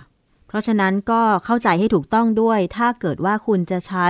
[0.52, 4.08] เพราะฉะนั้นก็เข้าใจให้ถูกต้องด้วย ถ้าเกิดว่าคุณจะใช้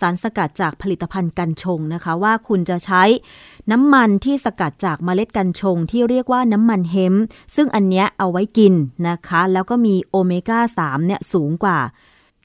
[0.00, 3.02] สารสกัดจากผลิตภัณฑ์กัญชงนะคะ ว่าคุณจะใช้
[3.72, 7.14] น้ำมันที่สกัดจากเมล็ดกัญชง ที่เรียกว่าน้ำมันเฮม
[7.56, 8.74] ซึ่งอันเนี้ยเอาไว้กิน
[9.08, 11.78] นะคะ แล้วก็มีโอเมก้า3เนี่ยสูงกว่า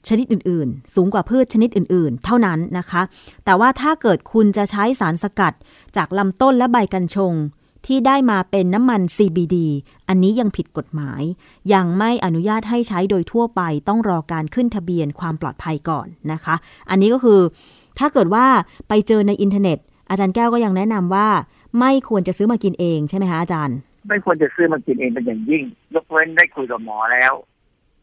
[0.08, 3.02] ชนิดอื่นๆ สูงกว่าพืชชนิดอื่นๆ เท่านั้นนะคะ
[3.44, 5.52] แต่ว่าถ้าเกิดคุณจะใช้สารสกัด
[5.96, 7.34] จากลำต้นและใบกัญชง
[7.86, 9.56] ที่ได้มาเป็นน้ำมัน CBD
[10.08, 11.22] อันนี้ยังผิดกฎหมาย
[11.74, 16.54] ยังไม่อนุญาตให้ใช้โดยทั่วไปต้องรอการขึ้นทะเบียนความปลอดภัยก่อนนะคะ
[16.90, 17.40] อันนี้ก็คือ
[17.98, 18.46] ถ้าเกิดว่า
[18.88, 19.78] ไปเจอในอินเทอร์เน็ต
[20.10, 21.28] อาจารย์แก้วก็ยังแนะนำว่า
[21.80, 23.76] ไม่ควรจะซื้อมากินเองใช่ไหมคะอาจารย์
[24.08, 25.62] ไม่ควรจะซื้อมากินเองเป็นอย่างยิ่ง
[25.94, 27.32] ยกเว้นได้คุยกับหมอแล้ว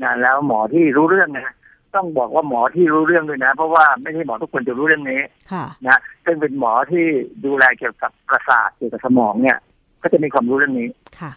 [0.04, 1.48] นะแล้วหมอที่รู้เรื่องนะ
[1.96, 5.22] ต้องบอกว่าหมอที่รู้เรื่องด้วยนะ เพราะว่าไม่ใช่หมอทุกคนจะรู้เรื่องนี้
[5.52, 7.06] ค่ะนะซึ่งเป็นหมอที่
[7.46, 9.58] ดูแลเกี่ยวกับประสาทเกี่ยวกับสมองเนี่ย
[10.02, 10.88] ก็จะมีความรู้เรื่องนี้
[11.20, 11.32] ค่ะ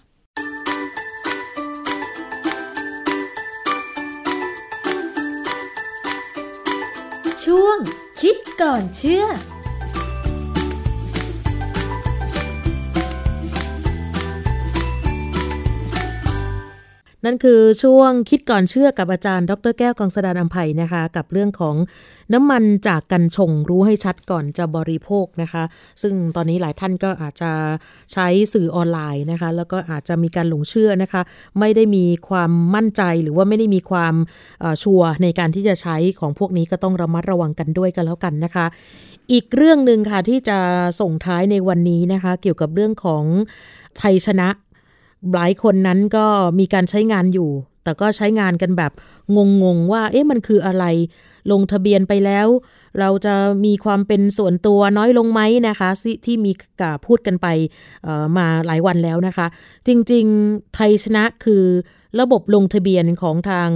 [7.45, 7.79] ช่วง
[8.21, 9.27] คิดก่อนเชื่อ
[17.25, 21.77] นั่นคือช่วงคิดก่อนเชื่อกับอาจารย์ ดรแก้วกังสดานอภัยนะคะ กับเรื่องของ
[22.35, 25.63] น้ำมันจากกัญชงรู้ให้ชัดก่อนจะบริโภคนะคะ
[26.03, 27.51] ซึ่งตอนนี้หลายท่านก็อาจจะ
[28.13, 31.23] ใช้สื่อออนไลน์นะคะ แล้วก็อาจจะมีการหลงเชื่อนะคะ
[31.59, 34.15] ไม่ได้มีความมั่นใจหรือว่าไม่ได้มีความ
[34.83, 38.67] ชัวร์ในการที่จะใช้ของพวกนี้ก็ต้องระมัดระวังกันด้วยกันแล้วกันนะคะ
[39.33, 40.59] อีกเรื่องหนึ่งค่ะที่จะ
[41.01, 43.25] ส่งท้ายในวันนี้นะคะ เกี่ยวกับเรื่องของ
[43.99, 44.49] ไทยชนะ
[45.35, 46.27] หลายคนนั้นก็
[46.59, 47.51] มีการใช้งานอยู่
[47.85, 48.93] แต่ก็ใช้งานกันแบบ
[49.63, 50.85] งงๆว่า เอ๊ะมันคืออะไร
[51.53, 52.49] ลงทะเบียนไปแล้ว
[52.99, 57.47] เราจะมีความเป็นส่วนตัวน้อยลงไหมนะคะ ที่ที่มีกาพูดกันไป
[58.37, 59.47] มาหลายวันแล้วนะคะ
[59.87, 61.65] จริงๆไทยชนะคือ
[62.21, 63.69] ระบบลงทะเบียนของทาง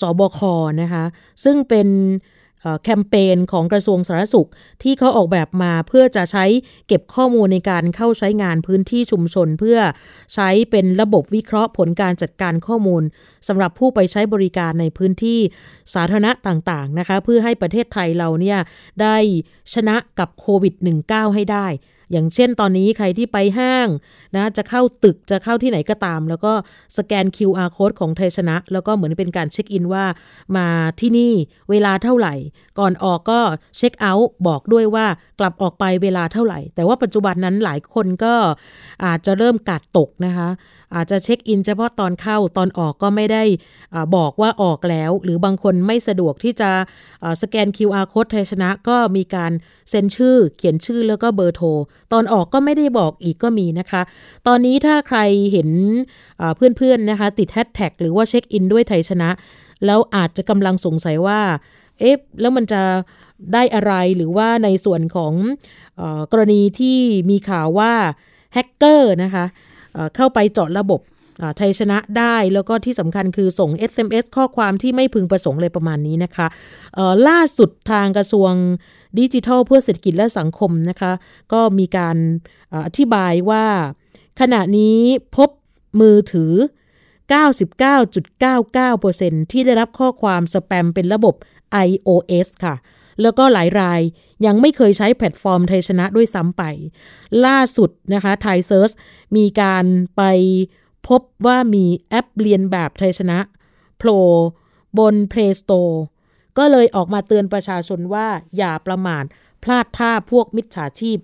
[0.00, 0.40] สบค
[0.82, 1.04] นะคะ
[1.44, 1.88] ซึ่งเป็น
[2.84, 4.48] แคมเปญของกระทรวงสาธารณสุข
[4.82, 6.44] ที่เขาออกแบบมาเพื่อจะใช้
[6.86, 9.78] เก็บข้อมูลในการเข้าใช้งานพื้นที่ชุมชน เพื่อ
[10.34, 13.02] ใช้เป็นระบบวิเคราะห์ผลการจัดการข้อมูล
[13.48, 15.38] สำหรับผู้ไปใช้บริการในพื้นที่
[15.94, 18.58] สาธารณะต่างๆนะคะเพื่อให้ประเทศไทยเราเนี่ย
[19.02, 19.16] ได้
[19.74, 20.74] ชนะกับโควิด
[21.06, 21.66] -19 ให้ได้
[22.14, 23.88] อย่างเช่นตอนนี้ใครที่ไปห้าง
[24.36, 26.52] นะจะเข้าตึกจะเข้าที่ไหนก็ตาม แล้วก็
[26.98, 30.04] สแกน QR code ของไทยชนะ แล้วก็เหมือนเป็นการเช็คอินว่า
[30.56, 30.66] มา
[31.00, 31.32] ที่นี่
[31.70, 32.34] เวลาเท่าไหร่
[32.78, 33.40] ก่อนออกก็
[33.76, 35.06] เช็คเอาท์บอกด้วยว่า
[35.40, 38.34] กลับออกไปเวลาเท่าไหร่ แต่ว่าปัจจุบันนั้นหลายคนก็
[39.04, 40.48] อาจจะเริ่มกาดตกนะคะ
[40.94, 43.42] อาจจะเช็คอินเฉพาะตอนเข้าตอนออกก็ไม่ได้
[43.94, 46.70] อบอกว่าออกแล้ว หรือบางคนไม่สะดวกที่จะ
[47.42, 49.52] สแกน QR code ไทยชนะก็มีการ
[49.90, 51.68] เซ็นชื่อเขียนชื่อแล้วก็เบอร์โทร
[52.12, 54.02] ตอนออกก็ไม่ได้บอกอีกก็มีนะคะ
[54.46, 55.18] ตอนนี้ถ้าใคร
[55.52, 55.68] เห็น
[56.56, 59.30] เพื่อนๆนะคะติดแฮชแท็กหรือว่าเช็คอินด้วยไทยชนะ
[59.86, 61.40] แล้วอาจจะกำลังสงสัยว่า
[61.98, 62.82] เอ๊ะแล้วมันจะ
[63.54, 65.32] ได้อะไรหรือว่าในส่วนของ
[66.00, 66.98] อกรณีที่
[67.30, 67.92] มีข่าวว่า
[68.54, 69.44] แฮกเกอร์นะคะ
[70.16, 71.00] เข้าไปเจาะระบบ
[71.56, 76.46] ไทยชนะได้แล้วก็ที่สำคัญคือส่ง SMS ข้อความที่ไม่พึงประสงค์เลยประมาณนี้นะคะ
[77.28, 78.52] ล่าสุดทางกระทรวง
[79.18, 81.12] ดิจิทัลเพื่อเศรษฐกิจและสังคมนะคะ
[81.52, 82.16] ก็มีการ
[82.86, 83.64] อธิบายว่า
[84.40, 84.98] ขณะนี้
[85.36, 85.50] พบ
[86.00, 86.52] มือถือ
[87.32, 91.34] 99.99%ที่ได้รับข้อความสแปมเป็นระบบ
[91.88, 92.74] iOS ค่ะ
[93.22, 94.00] แล้วก็หลายราย
[94.46, 96.62] ยังไม่เคยใช้แพลตฟอร์มไทยชนะด้วยซ้ำไป
[97.46, 98.90] ล่าสุดนะคะ ThaiCERT
[99.36, 99.84] มีการ
[100.16, 100.22] ไป
[101.08, 103.38] พบว่ามีแอปเลียนแบบไทยชนะ
[103.98, 104.22] โผล่
[104.98, 105.94] บน Play Store
[106.58, 109.24] ก็เลยออกมาเตือนประชาชนว่าอย่าประมาท
[109.62, 111.18] พลาดท่าพวกมิจฉาชีพ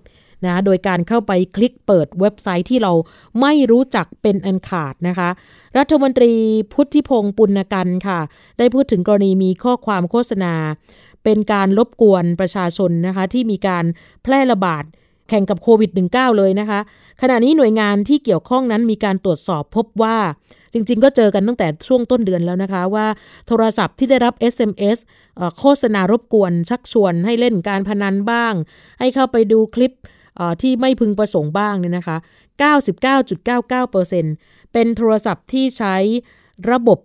[0.45, 2.93] นะโดยการเข้าไปคลิกเปิดเว็บไซต์ที่เรา
[3.41, 5.29] ไม่รู้จักเป็นอันขาดนะคะ
[5.77, 6.33] รัฐมนตรี
[6.73, 8.19] พุทธิพงศ์ปุณกันค่ะ
[8.57, 10.53] ได้พูดถึงกรณีมีข้อความโฆษณา
[11.23, 13.85] เป็นการลบกวนประชาชนนะคะที่มีการ
[14.23, 14.83] แพร่ระบาด
[15.29, 16.79] แข่งกับโควิด -19 เลยนะคะ
[17.21, 20.17] ขณะนี้หน่วยงานที่เกี่ยวข้องนั้นมีการตรวจสอบพบว่า
[20.73, 23.07] จริงๆ ก็เจอกันตั้งแต่ช่วงต้นเดือนแล้วนะคะว่า
[23.47, 24.97] โทรศัพท์ที่ได้รับ SMS
[25.59, 28.53] โฆษณารบกวน ชักชวนให้เล่นการพนันบ้าง
[28.99, 29.93] ให้เข้าไปดูคลิป
[30.61, 32.17] ที่ไม่พึงประสงค์บ้างเนี่ยนะคะ
[33.85, 35.95] 99.99%เป็นโทรศัพท์ที่ใช้
[36.71, 36.99] ระบบ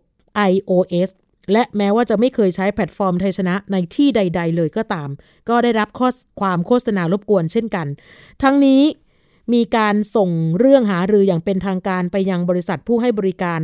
[0.50, 1.08] iOS
[1.52, 5.08] และแม้ว่าจะไม่เคยใช้แพลตฟอร์มไทยชนะในที่ใด ๆ เลยก็ตาม
[5.48, 6.08] ก็ได้รับข้อ
[6.40, 7.86] ความโฆษณารบกวนเช่นกัน
[8.42, 8.82] ทั้งนี้
[9.54, 13.60] มีการส่งเรื่องหารืออย่างเป็นทางการไปยังบริษัทผู้ให้บริการ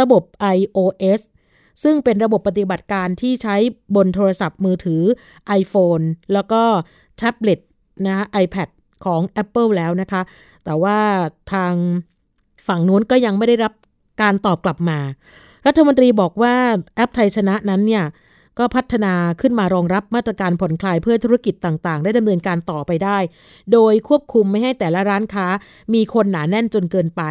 [0.00, 0.22] ระบบ
[0.56, 1.20] iOS
[1.82, 3.56] ซึ่งเป็นระบบปฏิบัติการที่ใช้
[3.96, 5.02] บนโทรศัพท์มือถือ
[5.60, 6.62] iPhone แล้วก็
[7.16, 7.60] แท็บเล็ต
[8.06, 8.68] นะ iPad
[9.04, 10.22] ของ Apple แล้วนะคะ
[10.64, 10.98] แต่ว่า
[11.52, 11.74] ทาง
[12.66, 13.72] ฝั่งนู้นก็ยังไม่ได้รับ
[14.22, 14.98] การตอบกลับมา
[15.66, 16.54] รัฐมนตรีบอกว่า
[16.96, 18.04] แอปไทยชนะนั้นเนี่ย
[18.58, 23.18] ก็พัฒนาขึ้นมารองรับมาตรการผ่อนคลายเพื่อธุรกิจต่างๆ ได้ดำเนินการต่อไปได้
[23.72, 25.46] โดยควบคุมไม่ให้แต่ละร้านค้า
[25.94, 27.22] มีคนหนาแน่นจนเกินไป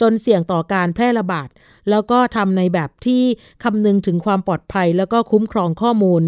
[0.00, 1.48] จนเสี่ยงต่อการแพร่ระบาด
[1.90, 3.22] แล้วก็ทำในแบบที่
[3.64, 6.22] คำนึงถึงความปลอดภัย แล้วก็คุ้มครองข้อมูล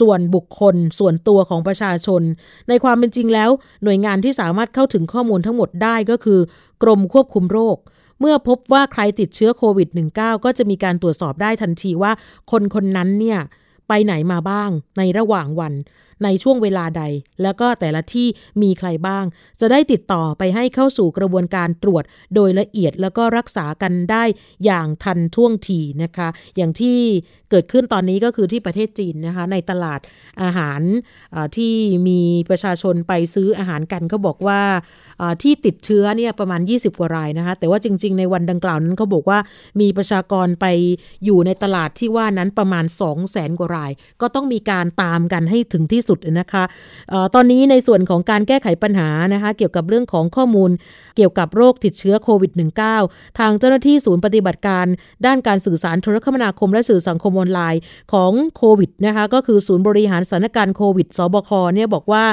[0.00, 2.22] ส่วนบุคคล ส่วนตัวของประชาชน
[2.68, 3.50] ในความเป็นจริงแล้ว
[3.84, 6.40] หน่วยงานที่สามารถเข้าถึงข้อมูลทั้งหมดได้ก็คือ
[6.82, 7.76] กรมควบคุมโรค
[8.24, 12.12] เมื่อพบว่าใครติดเชื้อโควิด -19 ก็จะมีการตรวจสอบได้ทันทีว่า
[12.50, 13.40] คนคนนั้นเนี่ย
[13.88, 15.72] ไปไหนมาบ้างในระหว่างวัน
[16.24, 17.02] ในช่วงเวลาใด
[17.42, 18.28] แล้วก็แต่ละที่
[18.62, 19.24] มีใครบ้าง
[19.60, 22.04] จะได้ติดต่อไปให้เข้าสู่กระบวนการตรวจ
[22.34, 24.24] โดยละเอียดแล้วก็รักษากันได้
[24.64, 26.98] อย่างทันท่วงทีนะคะ อย่างที่
[27.50, 30.00] เกิดขึ้นตอนนี้ก็คือที่ประเทศจีนนะคะ ในตลาด
[30.42, 30.80] อาหาร
[31.56, 31.74] ที่
[32.08, 32.20] มี
[32.50, 34.60] ประชาชนไปซื้ออาหารกันก็บอกว่า
[35.42, 39.38] ที่ติดเชื้อเนี่ยประมาณ 20 กว่ารายนะคะ แต่ว่าจริง ๆ ในวันดังกล่าวนั้นเขาบอกว่า
[39.80, 40.66] มีประชากรไป
[41.24, 46.64] อยู่ในตลาดที่ว่านั้นประมาณ 2 0 0แสนกว่าราย ก็ต้องมีการตามกันให้ถึงที่สุดนะคะ
[47.12, 50.70] ออตอนนี้ในส่วนของการแก้ไขปัญหานะคะเกี่ยวกับเรื่องของข้อมูล
[51.16, 52.52] เกี่ยวกับโรคติดเชื้อโควิด
[52.94, 54.86] -19 ทางเจ้าหน้าที่ศูนย์ปฏิบัติการ
[55.26, 57.80] ด้านการสื่อสารโทรคมนาคมและสื่อสังคมออนไลน์
[58.12, 62.24] ของโควิดนะคะก็คือศูนย์บริหารสถานการณ์โควิดสบคเนี่ยบอกว่า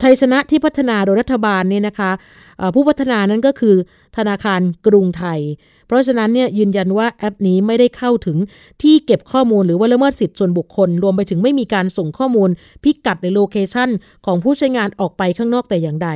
[0.00, 2.10] ไทยชนะที่พัฒนาโดยรัฐบาลเนี่ยนะคะ
[2.74, 3.76] ผู้พัฒนานั้นก็คือ
[4.16, 5.40] ธนาคารกรุงไทย
[5.92, 8.38] ราะฉะนั้นเนี่ยยืนยันว่าแอปนี้ไม่ได้เข้าถึง
[8.82, 12.50] ที่เก็บข้อมูลหรือว่าละเมิดสิทธิส่วนบุคคล รวมไปถึงไม่มีการส่งข้อมูล
[12.84, 13.90] พิกัดหรือโลเคชัน
[14.26, 16.10] ของผู้ใช้งานออกไปข้างนอกแต่อย่างใด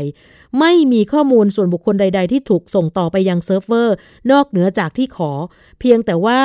[0.58, 3.94] ไม่มีข้อมูลส่วนบุคคลใด ๆ ที่ถูกส่งต่อไปยังเซิร์ฟเวอร์
[4.30, 5.30] นอกเหนือจากที่ขอ
[5.80, 6.40] เพียงแต่ว่า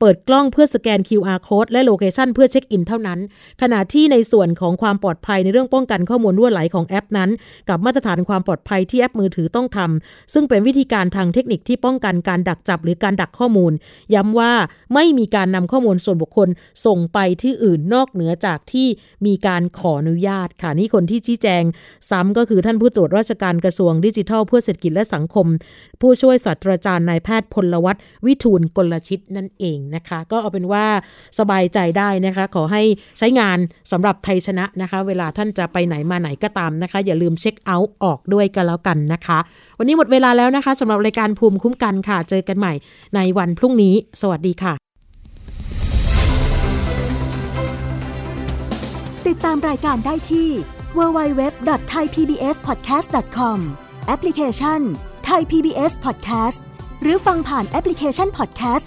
[0.00, 3.18] เปิดกล้องเพื่อสแกน QR code และ location เพื่อเช็คอินเท่านั้น
[3.62, 7.30] ขณะที่ในส่วนของความปลอดภัยในเรื่องป้องกันข้อมูลรั่วไหลของแอปนั้น
[7.68, 13.72] กับมาตรฐานความปลอดภัยที่แอปมือถือต้องทำซึ่งเป็นวิธีการทางเทคนิคที่ป้องกันการดักจับหรือการดักข้อมูล
[14.14, 14.52] ย้ำว่า
[14.94, 16.48] ไม่มีการนำข้อมูลส่วนบุคคล
[16.86, 18.88] ส่งไปที่อื่นนอกเหนือจากที่
[19.26, 21.62] มีการขออนุญาตค่ะนี่คนที่ชี้แจง
[22.10, 25.46] ซ้ำก็คือท่านผู้ตรวจราชการกระทรวงดิจิทัล เพื่อเศรษฐกิจและสังคม
[26.00, 30.84] ผู้ช่วยศาสตราจารย์นายแพทย์พลวัตวิทูลกลชิตนั่นเองนะคะ ก็เอาเป็นว่า
[31.38, 32.82] สบายใจได้นะคะ ขอให้
[33.18, 33.58] ใช้งาน
[33.92, 39.38] สำหรับไทยชนะนะคะ เวลาท่านจะไปไหนมาไหนก็ตามนะคะ อย่าลืมเช็คเอาท์ออกด้วยกันแล้วกันนะคะ
[39.78, 42.72] วันนี้หมดเวลาแล้วนะคะสำหรับรายการภูมิคุ้มกันค่ะ เจอกันใหม่
[43.14, 44.74] ในวันพรุ่งนี้ สวัสดีค่ะ
[49.26, 50.48] ติดตามรายการได้ที่
[50.98, 53.58] www.thaipbspodcast.com
[54.06, 54.80] แอปพลิเคชัน
[55.28, 56.58] Thai PBS Podcast
[57.02, 58.86] หรือฟังผ่านแอปพลิเคชัน Podcast